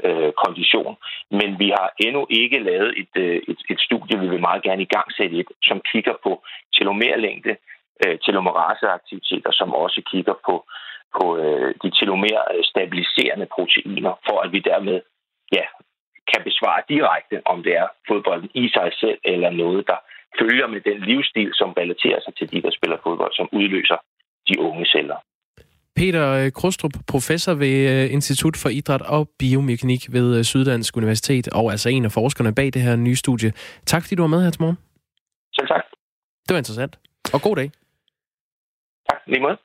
[0.07, 0.95] øh, kondition.
[1.39, 4.83] Men vi har endnu ikke lavet et, øh, et, et studie, vi vil meget gerne
[4.83, 6.33] i gang sætte et, som kigger på
[6.77, 7.57] telomerlængde,
[8.03, 10.55] øh, telomeraseaktiviteter, som også kigger på,
[11.17, 15.01] på øh, de telomer øh, stabiliserende proteiner, for at vi dermed
[15.53, 15.65] ja,
[16.33, 19.99] kan besvare direkte, om det er fodbolden i sig selv, eller noget, der
[20.41, 23.99] følger med den livsstil, som relaterer sig til de, der spiller fodbold, som udløser
[24.49, 25.19] de unge celler.
[25.97, 31.49] Peter øh, Krustrup, professor ved øh, Institut for Idræt og Biomekanik ved øh, Syddansk Universitet,
[31.49, 33.51] og altså en af forskerne bag det her nye studie.
[33.87, 34.79] Tak fordi du var med her til morgen.
[35.57, 35.85] Selv tak.
[36.47, 36.99] Det var interessant.
[37.35, 37.71] Og god dag.
[39.11, 39.57] Tak, lige måde.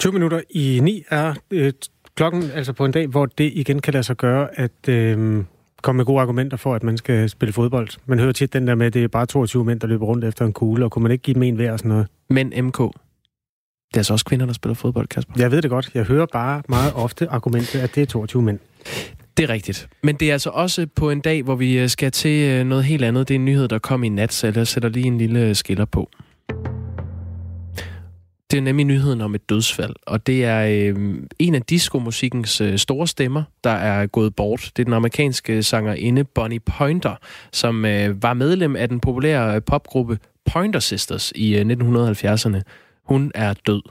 [0.00, 1.72] 20 minutter i 9 er øh,
[2.16, 5.44] klokken, altså på en dag, hvor det igen kan lade sig gøre, at øh,
[5.84, 7.88] komme med gode argumenter for, at man skal spille fodbold.
[8.06, 10.24] Man hører tit den der med, at det er bare 22 mænd, der løber rundt
[10.24, 12.06] efter en kugle, og kunne man ikke give dem en hver og sådan noget?
[12.30, 15.34] Men MK, det er altså også kvinder, der spiller fodbold, Kasper.
[15.38, 15.90] Jeg ved det godt.
[15.94, 18.58] Jeg hører bare meget ofte argumentet, at det er 22 mænd.
[19.36, 19.88] Det er rigtigt.
[20.02, 22.84] Men det er altså også på en dag, hvor vi øh, skal til øh, noget
[22.84, 23.28] helt andet.
[23.28, 25.54] Det er en nyhed, der kom i nat, så jeg sætter lige en lille øh,
[25.54, 26.10] skiller på.
[28.54, 32.78] Det er nemlig nyheden om et dødsfald, og det er øh, en af diskomusikkens øh,
[32.78, 34.70] store stemmer, der er gået bort.
[34.76, 37.14] Det er den amerikanske sangerinde Bonnie Pointer,
[37.52, 40.18] som øh, var medlem af den populære øh, popgruppe
[40.52, 42.60] Pointer Sisters i øh, 1970'erne.
[43.04, 43.82] Hun er død.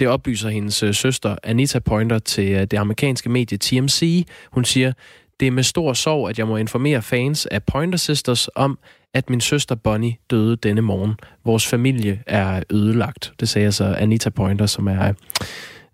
[0.00, 4.26] Det oplyser hendes øh, søster Anita Pointer til øh, det amerikanske medie TMC.
[4.52, 4.92] Hun siger,
[5.40, 8.78] det er med stor sorg, at jeg må informere fans af Pointer Sisters om,
[9.14, 11.14] at min søster Bonnie døde denne morgen.
[11.44, 13.32] Vores familie er ødelagt.
[13.40, 15.14] Det sagde altså Anita Pointer, som er øh,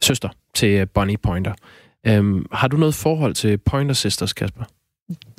[0.03, 1.53] søster til Bonnie Pointer.
[2.07, 4.65] Øhm, har du noget forhold til Pointer Sisters, Kasper?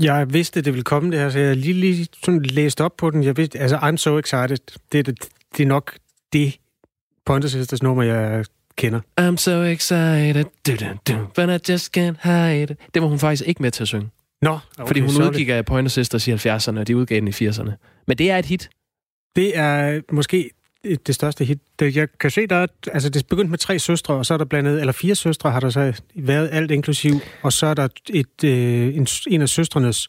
[0.01, 3.11] Jeg vidste, det ville komme det her, så jeg lige, lige sådan læst op på
[3.11, 3.23] den.
[3.23, 4.57] Jeg vidste, altså, I'm so excited.
[4.91, 5.19] Det, det,
[5.57, 5.95] det er nok
[6.33, 6.59] det
[7.25, 8.99] Pointer Sisters nummer, jeg kender.
[9.21, 10.45] I'm so excited,
[11.35, 12.77] but I just can't hide it.
[12.93, 14.09] Det var hun faktisk ikke med til at synge.
[14.41, 17.31] Nå, okay, Fordi hun udgik af Pointer Sisters i 70'erne, og de udgav den i
[17.31, 17.71] 80'erne.
[18.07, 18.69] Men det er et hit.
[19.35, 20.49] Det er måske
[20.83, 21.59] det største hit.
[21.81, 24.37] Jeg kan se, der er, altså det er begyndt med tre søstre, og så er
[24.37, 27.87] der blandet, eller fire søstre har der så været alt inklusiv, og så er der
[28.09, 30.07] et, øh, en, en af søstrenes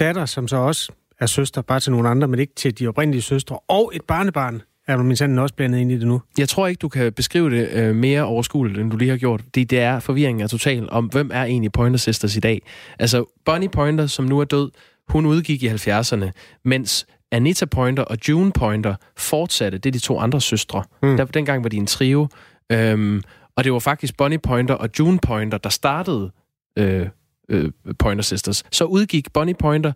[0.00, 3.22] datter, som så også er søster, bare til nogle andre, men ikke til de oprindelige
[3.22, 6.22] søstre, og et barnebarn, er du min også blandet ind i det nu?
[6.38, 9.42] Jeg tror ikke, du kan beskrive det øh, mere overskueligt, end du lige har gjort.
[9.54, 12.62] Det, det er forvirringen er total om, hvem er egentlig Pointer Sisters i dag.
[12.98, 14.70] Altså, Bonnie Pointer, som nu er død,
[15.08, 16.30] hun udgik i 70'erne,
[16.64, 19.78] mens Anita Pointer og June Pointer fortsatte.
[19.78, 20.84] Det er de to andre søstre.
[21.02, 21.16] Mm.
[21.16, 22.28] Der, dengang var de en trio.
[22.72, 23.22] Øhm,
[23.56, 26.30] og det var faktisk Bonnie Pointer og June Pointer, der startede
[26.78, 27.06] øh,
[27.48, 28.64] øh, Pointer Sisters.
[28.72, 29.92] Så udgik Bonnie Pointer,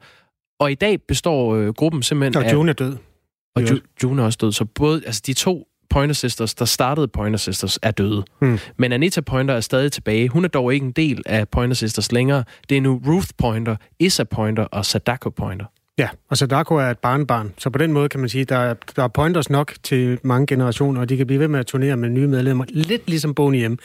[0.60, 2.48] og i dag består øh, gruppen simpelthen og af...
[2.48, 2.96] Og June er død.
[3.62, 4.52] Og Ju- June er også død.
[4.52, 8.24] Så både, altså de to Pointer Sisters, der startede Pointer Sisters, er døde.
[8.40, 8.58] Hmm.
[8.76, 10.28] Men Anita Pointer er stadig tilbage.
[10.28, 12.44] Hun er dog ikke en del af Pointer Sisters længere.
[12.68, 15.66] Det er nu Ruth Pointer, Issa Pointer og Sadako Pointer.
[15.98, 17.52] Ja, og Sadako er et barnbarn.
[17.58, 20.46] Så på den måde kan man sige, der er, der er pointers nok til mange
[20.46, 22.64] generationer, og de kan blive ved med at turnere med nye medlemmer.
[22.68, 23.78] Lidt ligesom Bonnie M.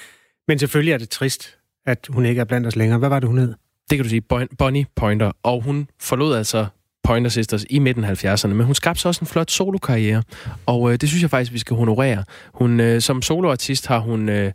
[0.47, 2.99] Men selvfølgelig er det trist, at hun ikke er blandt os længere.
[2.99, 3.53] Hvad var det, hun hed?
[3.89, 4.21] Det kan du sige,
[4.57, 5.31] Bonnie Pointer.
[5.43, 6.65] Og hun forlod altså
[7.03, 10.23] Pointer Sisters i midten af 70'erne, men hun skabte så også en flot solokarriere,
[10.65, 12.23] og øh, det synes jeg faktisk, vi skal honorere.
[12.53, 14.29] Hun, øh, som soloartist har hun...
[14.29, 14.51] Øh,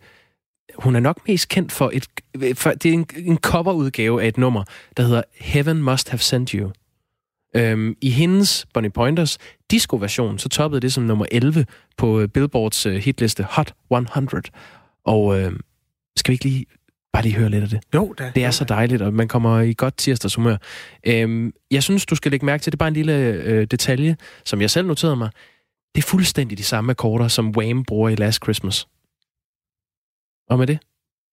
[0.79, 2.07] hun er nok mest kendt for et...
[2.59, 4.65] For, det er en, en coverudgave af et nummer,
[4.97, 6.71] der hedder Heaven Must Have Sent You.
[7.57, 9.39] Øhm, I hendes, Bonnie Pointers,
[9.71, 14.43] disco-version, så toppede det som nummer 11 på øh, Billboards øh, hitliste Hot 100.
[15.05, 15.53] Og øh,
[16.17, 16.67] skal vi ikke lige
[17.13, 17.81] bare lige høre lidt af det.
[17.95, 18.33] Jo, da.
[18.35, 20.57] Det er så dejligt, og man kommer i godt tirsdagshumør.
[21.07, 24.17] Øhm, jeg synes, du skal lægge mærke til, det er bare en lille øh, detalje,
[24.45, 25.31] som jeg selv noterede mig.
[25.95, 28.89] Det er fuldstændig de samme akkorder, som Wham bruger i Last Christmas.
[30.51, 30.79] Og med det,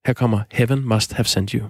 [0.05, 1.67] her kommer Heaven Must Have Sent You.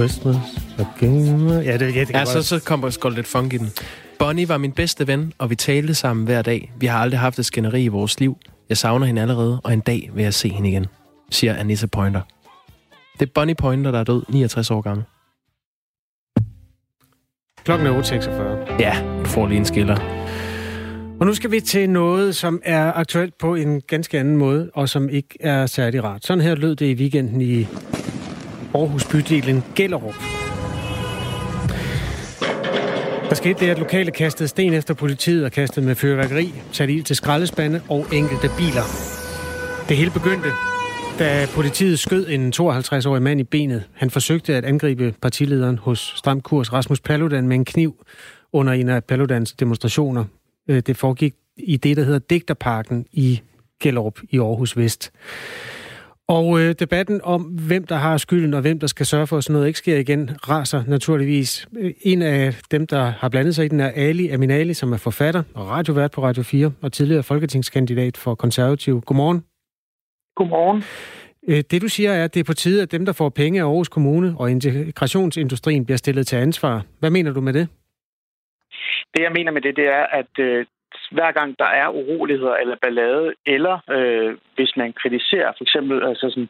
[0.00, 0.36] Christmas.
[0.78, 1.06] Okay.
[1.64, 3.70] Ja, det, ja, det ja så, så kommer der lidt funk i den.
[4.18, 6.72] Bonnie var min bedste ven, og vi talte sammen hver dag.
[6.76, 8.36] Vi har aldrig haft et skænderi i vores liv.
[8.68, 10.86] Jeg savner hende allerede, og en dag vil jeg se hende igen,
[11.30, 12.20] siger Anissa Pointer.
[13.18, 15.04] Det er Bonnie Pointer, der er død, 69 år gammel.
[17.64, 18.80] Klokken er 8.46.
[18.80, 19.96] Ja, du får lige en skiller.
[21.20, 24.88] Og nu skal vi til noget, som er aktuelt på en ganske anden måde, og
[24.88, 26.26] som ikke er særlig rart.
[26.26, 27.66] Sådan her lød det i weekenden i
[28.74, 30.14] Aarhus bydelen Gellerup.
[33.28, 37.04] Der skete det, at lokale kastede sten efter politiet og kastede med fyrværkeri, satte ild
[37.04, 38.82] til skraldespande og enkelte biler.
[39.88, 40.48] Det hele begyndte,
[41.18, 43.84] da politiet skød en 52-årig mand i benet.
[43.94, 48.04] Han forsøgte at angribe partilederen hos Stram Kurs, Rasmus Paludan, med en kniv
[48.52, 50.24] under en af Paludans demonstrationer.
[50.68, 53.40] Øh, det foregik i det, der hedder Digterparken i
[53.82, 55.12] Gellerup i Aarhus Vest.
[56.36, 59.44] Og øh, debatten om, hvem der har skylden og hvem der skal sørge for, at
[59.44, 61.68] sådan noget ikke sker igen, raser naturligvis.
[62.02, 65.42] En af dem, der har blandet sig i den, er Ali Aminali, som er forfatter
[65.54, 69.00] og radiovært på Radio 4 og tidligere folketingskandidat for konservativ.
[69.00, 69.44] Godmorgen.
[70.36, 70.82] Godmorgen.
[71.48, 73.60] Øh, det du siger er, at det er på tide, at dem, der får penge
[73.60, 76.82] af Aarhus Kommune og integrationsindustrien bliver stillet til ansvar.
[77.00, 77.68] Hvad mener du med det?
[79.14, 80.66] Det jeg mener med det, det er, at øh,
[81.10, 86.26] hver gang der er uroligheder eller ballade, eller øh, hvis man kritiserer for eksempel altså
[86.30, 86.48] sådan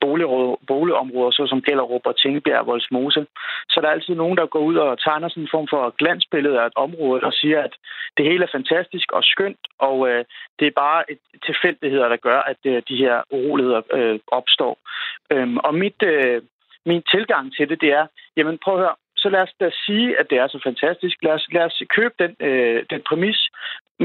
[0.67, 3.27] boligområder, så som Gellerup og Tingebjerg, Voldsmose,
[3.71, 6.61] så er der altid nogen, der går ud og tegner sådan en form for glansbillede
[6.61, 7.75] af et område og siger, at
[8.17, 10.25] det hele er fantastisk og skønt, og øh,
[10.59, 14.79] det er bare et tilfældigheder, der gør, at øh, de her uroligheder øh, opstår.
[15.33, 16.43] Øhm, og mit, øh,
[16.87, 18.07] min tilgang til det, det er,
[18.37, 21.17] jamen prøv at høre, så lad os da sige, at det er så fantastisk.
[21.27, 23.41] Lad os, lad os købe den, øh, den præmis.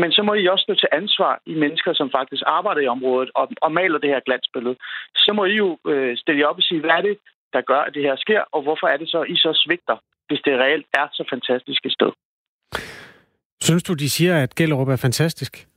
[0.02, 3.30] Men så må I også stå til ansvar i mennesker, som faktisk arbejder i området
[3.36, 4.76] og, og maler det her glansbillede.
[5.24, 7.18] Så må I jo øh, stille jer op og sige, hvad er det,
[7.54, 9.98] der gør, at det her sker, og hvorfor er det så, I så svigter,
[10.28, 12.12] hvis det reelt er så fantastisk et sted.
[13.62, 15.68] Synes du, de siger, at Gellerup er fantastisk?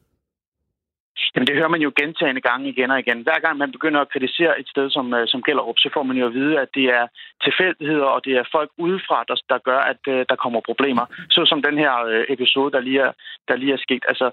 [1.34, 3.20] Jamen, det hører man jo gentagende gange igen og igen.
[3.22, 6.16] Hver gang man begynder at kritisere et sted som, øh, som Gellerup, så får man
[6.16, 7.06] jo at vide, at det er
[7.46, 11.04] tilfældigheder, og det er folk udefra, der, der gør, at øh, der kommer problemer.
[11.30, 13.12] Så som den her øh, episode, der lige, er,
[13.48, 14.04] der lige er sket.
[14.08, 14.30] Altså,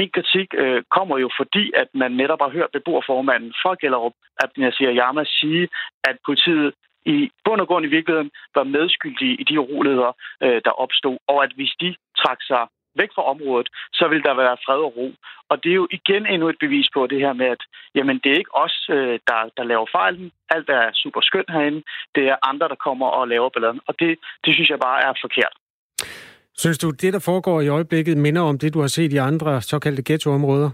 [0.00, 0.48] min kritik
[0.96, 4.12] kommer jo fordi, at man netop har hørt beboerformanden fra Gellerup,
[4.44, 5.68] at jeg siger, Yama sige,
[6.04, 6.72] at politiet
[7.06, 11.44] i bund og grund i virkeligheden var medskyldige i de uroligheder, øh, der opstod, og
[11.44, 12.62] at hvis de trak sig
[13.00, 15.08] væk fra området, så vil der være fred og ro.
[15.50, 17.62] Og det er jo igen endnu et bevis på det her med, at
[17.94, 20.32] jamen, det er ikke os, øh, der, der laver fejlen.
[20.54, 21.82] Alt er super skønt herinde.
[22.14, 23.80] Det er andre, der kommer og laver balladen.
[23.88, 24.10] Og det,
[24.44, 25.54] det synes jeg bare er forkert.
[26.56, 29.62] Synes du, det, der foregår i øjeblikket, minder om det, du har set i andre
[29.62, 30.70] såkaldte ghettoområder?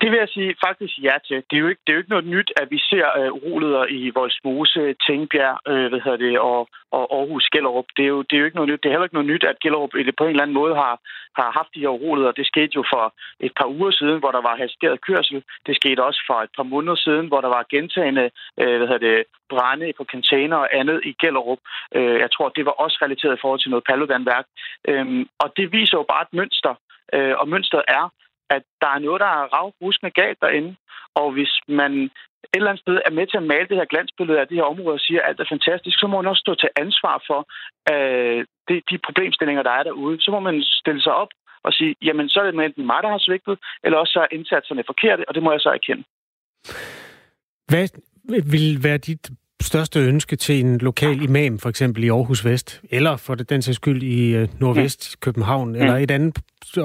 [0.00, 1.36] Det vil jeg sige faktisk ja til.
[1.50, 3.86] Det er jo ikke, det er jo ikke noget nyt, at vi ser øh, uroligheder
[3.98, 7.88] i Voldsmose, Tingbjerg øh, hvad hedder det, og, og Aarhus, Gellerup.
[7.96, 8.80] Det er, jo, det er jo ikke noget nyt.
[8.82, 10.94] Det er heller ikke noget nyt, at Gellerup på en eller anden måde har,
[11.38, 12.38] har haft de her uroligheder.
[12.40, 13.04] Det skete jo for
[13.40, 15.42] et par uger siden, hvor der var hastigeret kørsel.
[15.66, 18.30] Det skete også for et par måneder siden, hvor der var gentagende
[18.60, 21.58] øh, hvad hedder det, brænde på container og andet i Gellerup.
[21.96, 24.46] Øh, jeg tror, det var også relateret i forhold til noget paludanværk.
[24.88, 26.74] Øh, og det viser jo bare et mønster.
[27.14, 28.04] Øh, og mønstret er,
[28.50, 30.76] at der er noget, der er ravruskende galt derinde.
[31.14, 31.92] Og hvis man
[32.44, 34.70] et eller andet sted er med til at male det her glansbillede af det her
[34.72, 37.40] område og siger, at alt er fantastisk, så må man også stå til ansvar for
[37.92, 40.20] øh, de, de problemstillinger, der er derude.
[40.20, 41.32] Så må man stille sig op
[41.66, 44.34] og sige, jamen så er det enten mig, der har svigtet, eller også så er
[44.36, 46.04] indsatserne forkerte, og det må jeg så erkende.
[47.70, 47.86] Hvad
[48.54, 49.24] vil være dit
[49.72, 53.76] største ønske til en lokal imam, for eksempel i Aarhus Vest, eller for den sags
[53.76, 55.16] skyld i øh, Nordvest, ja.
[55.24, 55.80] København, ja.
[55.80, 56.36] eller et andet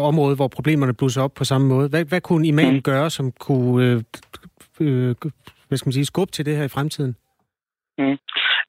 [0.09, 1.89] område, hvor problemerne blusser op på samme måde.
[1.89, 2.81] Hvad, hvad kunne imamen mm.
[2.81, 4.01] gøre, som kunne øh,
[4.79, 5.15] øh,
[5.67, 7.15] hvad skal man sige, skubbe til det her i fremtiden?
[7.97, 8.17] Mm.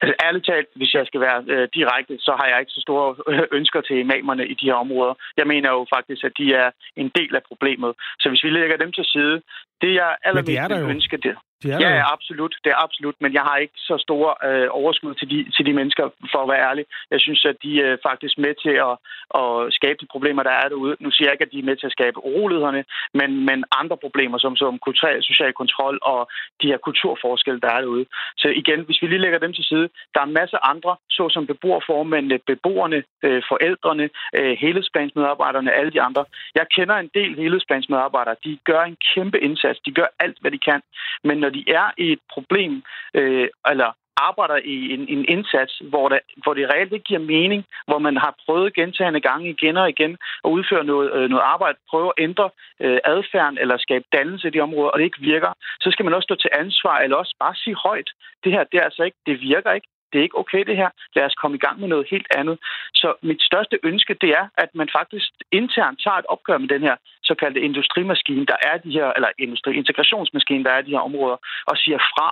[0.01, 3.09] Altså ærligt talt, hvis jeg skal være øh, direkte, så har jeg ikke så store
[3.31, 5.15] øh, ønsker til imamerne i de her områder.
[5.37, 6.69] Jeg mener jo faktisk, at de er
[7.03, 7.93] en del af problemet.
[8.21, 9.37] Så hvis vi lægger dem til side,
[9.83, 11.35] det jeg allermest ønsker, det,
[11.65, 12.55] de er ja, ja, absolut.
[12.65, 13.17] Det er absolut.
[13.21, 16.49] Men jeg har ikke så store øh, overskud til de, til de mennesker, for at
[16.53, 16.85] være ærlig.
[17.11, 18.95] Jeg synes, at de er øh, faktisk med til at,
[19.41, 20.97] at skabe de problemer, der er derude.
[21.01, 22.85] Nu siger jeg ikke, at de er med til at skabe urolighederne,
[23.19, 26.21] men, men andre problemer, som, som kulturel social kontrol og
[26.63, 28.07] de her kulturforskelle, der er derude.
[28.37, 31.47] Så igen, hvis vi lige lægger dem til side, der er en masse andre, såsom
[31.47, 34.07] beboerformændene, beboerne, øh, forældrene,
[34.39, 36.25] øh, helhedsplansmedarbejderne, alle de andre.
[36.55, 38.37] Jeg kender en del helhedsplansmedarbejdere.
[38.45, 39.79] De gør en kæmpe indsats.
[39.87, 40.81] De gør alt, hvad de kan.
[41.25, 42.83] Men når de er i et problem,
[43.15, 47.65] øh, eller arbejder i en, en indsats, hvor, der, hvor det reelt ikke giver mening,
[47.87, 50.13] hvor man har prøvet gentagende gange igen og igen
[50.45, 52.51] at udføre noget, øh, noget arbejde, prøve at ændre
[52.81, 56.15] øh, adfærden eller skabe dannelse i de områder, og det ikke virker, så skal man
[56.15, 58.11] også stå til ansvar, eller også bare sige højt,
[58.45, 60.91] det her, det er altså ikke, det virker ikke, det er ikke okay det her.
[61.17, 62.57] Lad os komme i gang med noget helt andet.
[62.95, 66.83] Så mit største ønske, det er, at man faktisk internt tager et opgør med den
[66.89, 66.97] her
[67.29, 71.39] såkaldte industrimaskine, der er de her, eller industri, integrationsmaskine, der er de her områder,
[71.71, 72.29] og siger fra.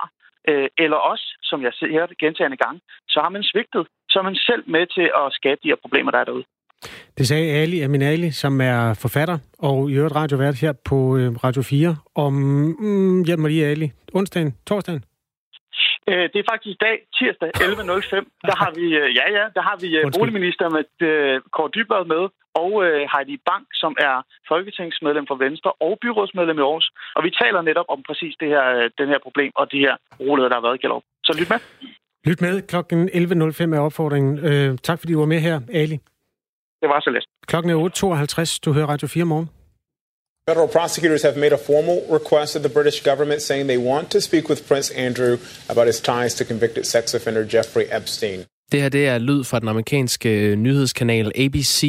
[0.49, 3.87] Øh, eller også, som jeg ser det gentagende gange, så har man svigtet.
[4.11, 6.45] Så er man selv med til at skabe de her problemer, der er derude.
[7.19, 11.33] Det sagde Ali Amin Ali, som er forfatter og i øvrigt radiovært her på øh,
[11.45, 15.05] Radio 4 om, mm, hjælp mig lige Ali, onsdagen, torsdagen?
[16.11, 18.25] Øh, det er faktisk i dag, tirsdag 11.05.
[18.49, 20.85] Der har vi, øh, ja, ja, der har vi øh, boligminister med
[21.55, 22.23] Kåre Dybvad med,
[22.63, 22.73] og
[23.13, 24.15] Heidi Bank, som er
[24.51, 26.87] folketingsmedlem for Venstre og byrådsmedlem i Aarhus.
[27.17, 28.65] Og vi taler netop om præcis det her,
[29.01, 31.05] den her problem og de her roligheder, der har været i Gellerup.
[31.27, 31.61] Så lyt med.
[32.29, 32.55] Lyt med.
[32.73, 34.33] Klokken 11.05 er opfordringen.
[34.49, 35.99] Øh, tak fordi du var med her, Ali.
[36.81, 37.25] Det var så let.
[37.47, 38.59] Klokken er 8.52.
[38.65, 39.62] Du hører Radio 4 morgen.
[40.49, 44.21] Federal prosecutors have made a formal request of the British government saying they want to
[44.21, 45.39] speak with Prince Andrew
[45.69, 48.45] about his ties to convicted sex offender Jeffrey Epstein.
[48.73, 51.83] Det her det er lyd fra den amerikanske øh, nyhedskanal ABC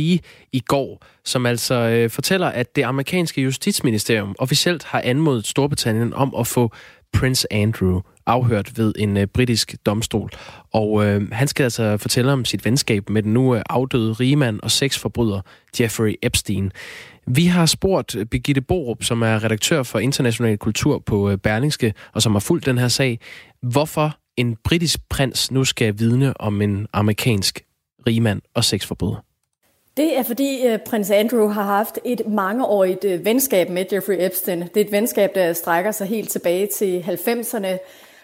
[0.51, 6.35] i går, som altså øh, fortæller, at det amerikanske justitsministerium officielt har anmodet Storbritannien om
[6.39, 6.71] at få
[7.13, 10.29] Prince Andrew afhørt ved en øh, britisk domstol.
[10.73, 14.59] Og øh, han skal altså fortælle om sit venskab med den nu øh, afdøde rigemand
[14.63, 15.41] og sexforbryder
[15.79, 16.71] Jeffrey Epstein.
[17.27, 21.93] Vi har spurgt øh, Birgitte Borup, som er redaktør for international kultur på øh, Berlingske,
[22.13, 23.19] og som har fulgt den her sag,
[23.61, 27.61] hvorfor en britisk prins nu skal vidne om en amerikansk
[28.07, 29.23] rigmand og sexforbryder.
[29.97, 34.61] Det er fordi uh, prins Andrew har haft et mangeårigt uh, venskab med Jeffrey Epstein.
[34.61, 37.67] Det er et venskab, der strækker sig helt tilbage til 90'erne.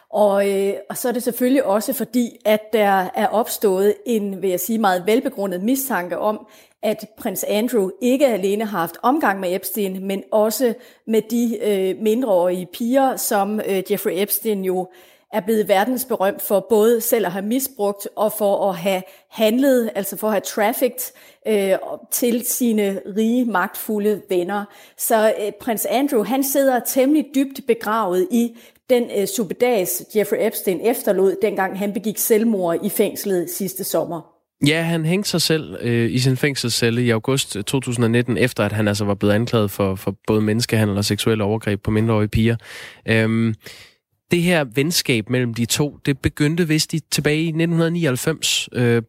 [0.09, 4.49] Og, øh, og så er det selvfølgelig også fordi, at der er opstået en, vil
[4.49, 6.47] jeg sige, meget velbegrundet mistanke om,
[6.83, 10.73] at prins Andrew ikke alene har haft omgang med Epstein, men også
[11.07, 14.87] med de øh, mindreårige piger, som øh, Jeffrey Epstein jo
[15.33, 20.17] er blevet verdensberømt for både selv at have misbrugt og for at have handlet, altså
[20.17, 21.13] for at have trafficked
[21.47, 21.77] øh,
[22.11, 24.65] til sine rige, magtfulde venner.
[24.97, 28.57] Så øh, prins Andrew, han sidder temmelig dybt begravet i
[28.89, 34.21] den øh, subedags Jeffrey Epstein efterlod, dengang han begik selvmord i fængslet sidste sommer.
[34.67, 38.71] Ja, han hængte sig selv øh, i sin fængselscelle i august øh, 2019, efter at
[38.71, 42.55] han altså var blevet anklaget for, for både menneskehandel og seksuelle overgreb på mindreårige piger.
[43.07, 43.55] Øhm,
[44.31, 48.69] det her venskab mellem de to, det begyndte vist i, tilbage i 1999.
[48.73, 49.01] Øh,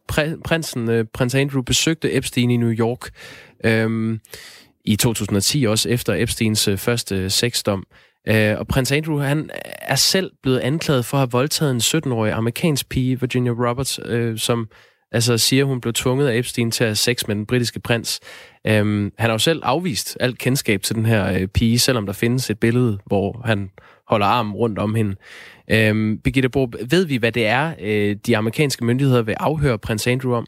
[0.45, 3.09] prinsen, øh, prins Andrew, besøgte Epstein i New York.
[3.65, 4.19] Øh,
[4.85, 7.85] I 2010 også, efter Epsteins øh, første øh, sexdom.
[8.27, 9.49] Øh, og prins Andrew, han
[9.81, 14.37] er selv blevet anklaget for at have voldtaget en 17-årig amerikansk pige, Virginia Roberts, øh,
[14.37, 14.67] som
[15.13, 18.19] Altså siger, hun blev tvunget af Epstein til at have sex med den britiske prins.
[18.67, 22.13] Øhm, han har jo selv afvist alt kendskab til den her øh, pige, selvom der
[22.13, 23.69] findes et billede, hvor han
[24.07, 25.15] holder armen rundt om hende.
[25.71, 30.07] Øhm, Birgitte Bo, ved vi, hvad det er, øh, de amerikanske myndigheder vil afhøre prins
[30.07, 30.47] Andrew om?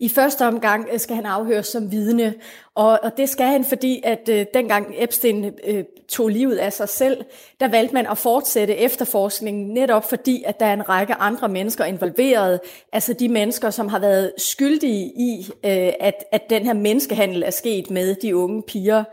[0.00, 2.34] I første omgang øh, skal han afhøres som vidne,
[2.74, 6.88] og, og det skal han, fordi at øh, dengang Epstein øh, tog livet af sig
[6.88, 7.24] selv,
[7.60, 11.84] der valgte man at fortsætte efterforskningen, netop fordi, at der er en række andre mennesker
[11.84, 12.60] involveret,
[12.92, 17.50] altså de mennesker, som har været skyldige i, øh, at, at den her menneskehandel er
[17.50, 19.04] sket med de unge piger.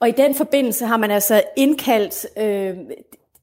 [0.00, 2.76] Og i den forbindelse har man altså indkaldt øh,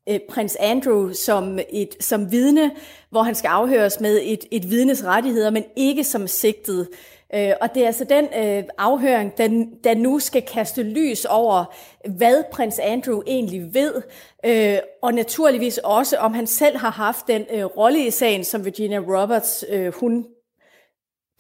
[0.10, 2.72] øh, prins Andrew som, et, som vidne,
[3.10, 6.88] hvor han skal afhøres med et, et vidnes rettigheder, men ikke som sigtet.
[7.36, 11.76] Øh, og det er altså den øh, afhøring, der, der nu skal kaste lys over,
[12.10, 14.02] hvad prins Andrew egentlig ved,
[14.46, 18.66] øh, og naturligvis også, om han selv har haft den øh, rolle i sagen, som
[18.66, 20.26] Virginia Roberts, øh, hun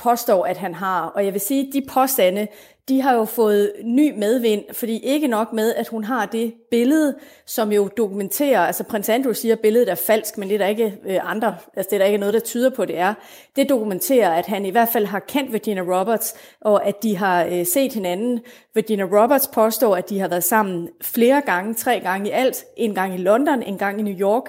[0.02, 1.06] påstår, at han har.
[1.06, 2.47] Og jeg vil sige, at de påstande,
[2.89, 7.16] de har jo fået ny medvind, fordi ikke nok med, at hun har det billede,
[7.45, 10.68] som jo dokumenterer, altså prins Andrew siger, at billedet er falsk, men det er der
[10.68, 13.14] ikke øh, andre, altså det er der ikke noget, der tyder på, det er.
[13.56, 17.45] Det dokumenterer, at han i hvert fald har kendt Virginia Roberts, og at de har
[17.45, 18.39] øh, set hinanden.
[18.74, 22.66] Virginia Roberts påstår, at de har været sammen flere gange, tre gange i alt.
[22.78, 24.43] En gang i London, en gang i New York,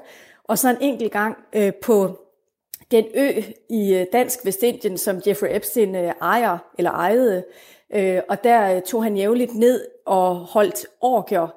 [0.45, 2.22] og så en enkelt gang øh, på
[2.93, 3.31] den ø
[3.71, 7.45] i øh, Dansk Vestindien, som Jeffrey Epstein øh, ejer, eller ejede.
[7.95, 11.49] Øh, og der tog han jævnligt ned og holdt orker.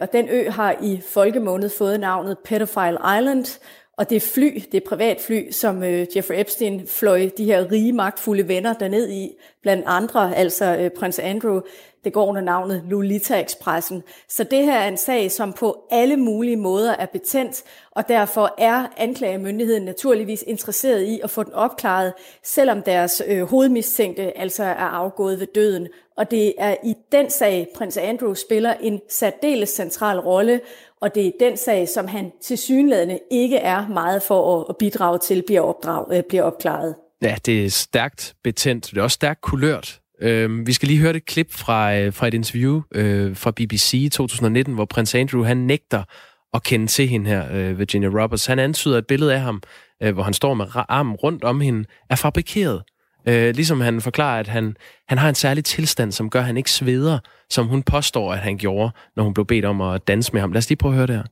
[0.00, 3.60] Og den ø har i folkemåned fået navnet Pedophile Island,
[3.98, 9.10] og det fly, det privatfly, som Jeffrey Epstein fløj de her rige, magtfulde venner derned
[9.10, 11.60] i, blandt andre, altså prins Andrew,
[12.04, 14.02] det går under navnet Lolita-ekspressen.
[14.28, 18.54] Så det her er en sag, som på alle mulige måder er betændt, og derfor
[18.58, 24.74] er anklagemyndigheden naturligvis interesseret i at få den opklaret, selvom deres øh, hovedmistænkte altså er
[24.74, 25.88] afgået ved døden.
[26.16, 30.60] Og det er i den sag, prins Andrew spiller en særdeles central rolle,
[31.00, 35.18] og det er den sag, som han til synlædende ikke er meget for at bidrage
[35.18, 36.94] til, bliver, opdrag, øh, bliver opklaret.
[37.22, 38.86] Ja, det er stærkt betændt.
[38.90, 40.00] Det er også stærkt kulørt.
[40.22, 43.94] Øh, vi skal lige høre et klip fra, øh, fra et interview øh, fra BBC
[43.94, 46.02] i 2019, hvor prins Andrew han nægter
[46.54, 48.46] at kende til hende her, øh, Virginia Roberts.
[48.46, 49.62] Han antyder et billede af ham,
[50.02, 52.82] øh, hvor han står med armen rundt om hende, er fabrikeret.
[53.28, 54.76] Øh, ligesom han forklarer, at han,
[55.08, 57.18] han har en særlig tilstand, som gør, at han ikke sveder,
[57.50, 60.52] som hun påstår, at han gjorde, når hun blev bedt om at danse med ham.
[60.52, 61.24] Lad os lige prøve at høre det her.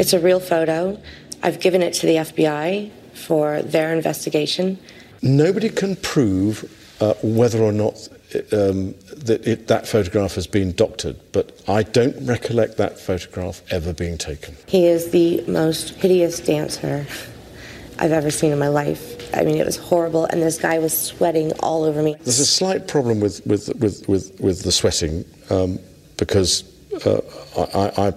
[0.00, 0.98] It's a real photo.
[1.42, 4.78] I've given it to the FBI for their investigation.
[5.22, 6.54] Nobody can prove
[7.00, 8.08] uh, whether or not
[8.52, 13.92] um, that it, that photograph has been doctored, but I don't recollect that photograph ever
[13.92, 14.56] being taken.
[14.66, 17.06] He is the most hideous dancer
[17.98, 19.34] I've ever seen in my life.
[19.34, 22.14] I mean, it was horrible, and this guy was sweating all over me.
[22.22, 25.78] There's a slight problem with with with with, with the sweating um,
[26.16, 26.64] because
[27.04, 27.20] uh,
[27.74, 28.08] I,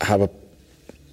[0.00, 0.30] I have a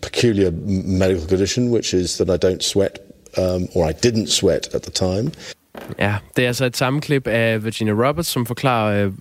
[0.01, 2.99] peculiar medical condition, which is that I don't sweat,
[3.38, 5.32] um, or I didn't sweat at the time.
[6.00, 9.12] Ja, det er altså et sammenklip af Virginia Roberts, som forklarer øh,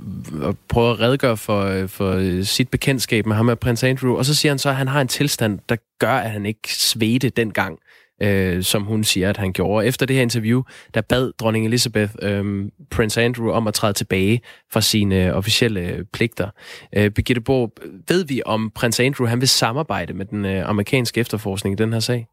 [0.42, 4.16] og prøver at redegøre for, øh, for øh, sit bekendtskab med ham og prins Andrew.
[4.16, 6.74] Og så siger han så, at han har en tilstand, der gør, at han ikke
[6.74, 7.78] svedte dengang
[8.22, 9.86] øh, som hun siger, at han gjorde.
[9.86, 10.62] Efter det her interview,
[10.94, 14.40] der bad dronning Elizabeth øh, Prince Andrew om at træde tilbage
[14.72, 16.50] fra sine øh, officielle øh, pligter.
[16.96, 17.74] Øh, Birgitte Bo,
[18.08, 21.92] ved vi om prins Andrew han vil samarbejde med den øh, amerikanske efterforskning i den
[21.92, 22.26] her sag?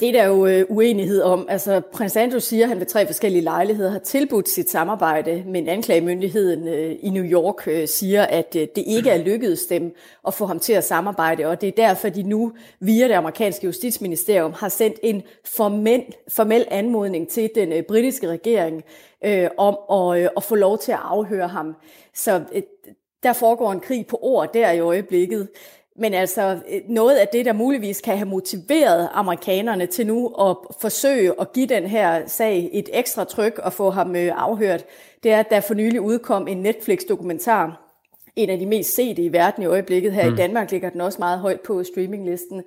[0.00, 1.46] Det er der jo øh, uenighed om.
[1.48, 5.68] Altså, prins Andrew siger, at han ved tre forskellige lejligheder har tilbudt sit samarbejde, men
[5.68, 9.94] anklagemyndigheden øh, i New York øh, siger, at øh, det ikke er lykkedes dem
[10.26, 13.66] at få ham til at samarbejde, og det er derfor, de nu via det amerikanske
[13.66, 18.82] justitsministerium har sendt en formel, formel anmodning til den øh, britiske regering
[19.24, 21.74] øh, om at, øh, at få lov til at afhøre ham.
[22.14, 22.62] Så øh,
[23.22, 25.48] der foregår en krig på ord der i øjeblikket.
[25.98, 31.34] Men altså, noget af det, der muligvis kan have motiveret amerikanerne til nu at forsøge
[31.40, 34.84] at give den her sag et ekstra tryk og få ham øh, afhørt,
[35.22, 37.84] det er, at der for nylig udkom en Netflix-dokumentar,
[38.36, 40.12] en af de mest sete i verden i øjeblikket.
[40.12, 40.34] Her mm.
[40.34, 42.62] i Danmark ligger den også meget højt på streaminglisten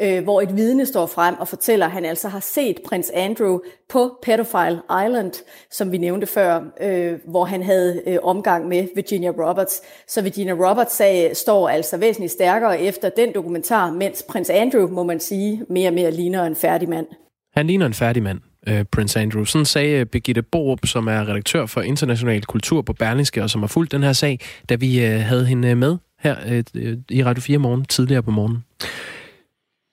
[0.00, 3.58] øh, hvor et vidne står frem og fortæller, at han altså har set prins Andrew
[3.88, 5.32] på Pedophile Island,
[5.70, 9.82] som vi nævnte før, øh, hvor han havde øh, omgang med Virginia Roberts.
[10.08, 15.02] Så Virginia Roberts sag står altså væsentligt stærkere efter den dokumentar, mens prins Andrew, må
[15.02, 17.06] man sige, mere og mere ligner en færdig mand.
[17.54, 19.44] Han ligner en færdig mand, øh, Prince Andrew.
[19.44, 23.60] Sådan sagde øh, Birgitte Borup, som er redaktør for international kultur på Berlingske, og som
[23.60, 24.38] har fulgt den her sag,
[24.68, 28.22] da vi øh, havde hende øh, med her øh, øh i Radio 4 morgen, tidligere
[28.22, 28.64] på morgenen.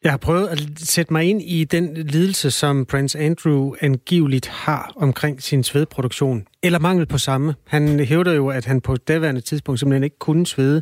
[0.03, 4.93] Jeg har prøvet at sætte mig ind i den lidelse, som Prince Andrew angiveligt har
[4.95, 7.55] omkring sin svedproduktion, eller mangel på samme.
[7.67, 10.81] Han hævder jo, at han på daværende tidspunkt simpelthen ikke kunne svede.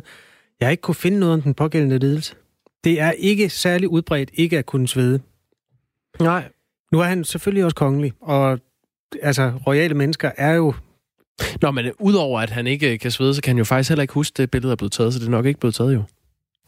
[0.60, 2.34] Jeg har ikke kunne finde noget om den pågældende lidelse.
[2.84, 5.20] Det er ikke særlig udbredt ikke at kunne svede.
[6.20, 6.48] Nej.
[6.92, 8.58] Nu er han selvfølgelig også kongelig, og
[9.22, 10.74] altså, royale mennesker er jo
[11.62, 14.14] Nå, men udover at han ikke kan svede, så kan han jo faktisk heller ikke
[14.14, 16.02] huske, det billede er blevet taget, så det er nok ikke blevet taget jo.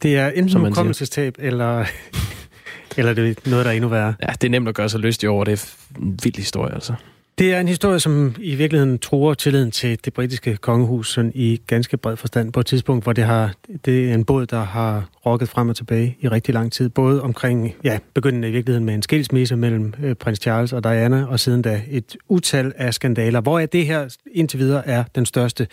[0.01, 1.85] Det er enten hukommelsestab, eller
[2.97, 4.13] eller det er noget, der er endnu værre?
[4.21, 5.43] Ja, det er nemt at gøre sig lystig over.
[5.43, 6.93] Det er en vild historie, altså.
[7.39, 11.61] Det er en historie, som i virkeligheden tror tilliden til det britiske kongehus sådan i
[11.67, 13.53] ganske bred forstand på et tidspunkt, hvor det, har,
[13.85, 16.89] det er en båd, der har rokket frem og tilbage i rigtig lang tid.
[16.89, 21.25] Både omkring, ja, begyndende i virkeligheden med en skilsmisse mellem øh, prins Charles og Diana,
[21.25, 25.67] og siden da et utal af skandaler, hvor det her indtil videre er den største.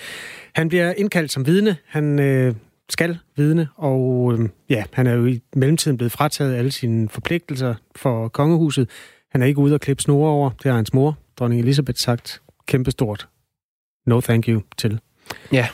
[0.52, 1.76] Han bliver indkaldt som vidne.
[1.86, 2.54] Han øh,
[2.88, 7.74] skal vidne, og øh, ja, han er jo i mellemtiden blevet frataget alle sine forpligtelser
[7.96, 8.90] for kongehuset.
[9.30, 10.50] Han er ikke ude og klippe snore over.
[10.50, 13.28] Det har hans mor, dronning Elisabeth, sagt kæmpestort
[14.08, 15.00] no thank you til.
[15.52, 15.68] Ja,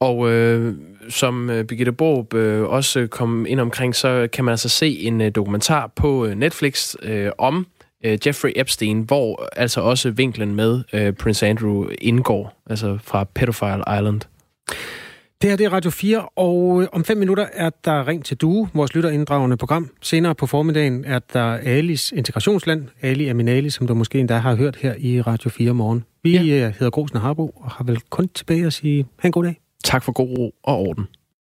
[0.00, 0.74] og øh,
[1.08, 5.20] som øh, Birgitte Borup øh, også kom ind omkring, så kan man altså se en
[5.20, 7.66] øh, dokumentar på øh, Netflix øh, om
[8.04, 13.24] øh, Jeffrey Epstein, hvor øh, altså også vinklen med øh, Prince Andrew indgår, altså fra
[13.24, 14.20] Pedophile Island.
[15.42, 18.36] Det her det er Radio 4, og øh, om fem minutter er der Ring til
[18.36, 19.90] Due, vores lytterinddragende program.
[20.02, 24.76] Senere på formiddagen er der Alis integrationsland, Ali Aminali, som du måske endda har hørt
[24.76, 26.04] her i Radio 4 morgen.
[26.22, 26.66] Vi ja.
[26.66, 29.44] Øh, hedder Grosen og Harbo, og har vel kun tilbage at sige, ha' en god
[29.44, 29.60] dag.
[29.84, 31.04] Tak for god ro og orden.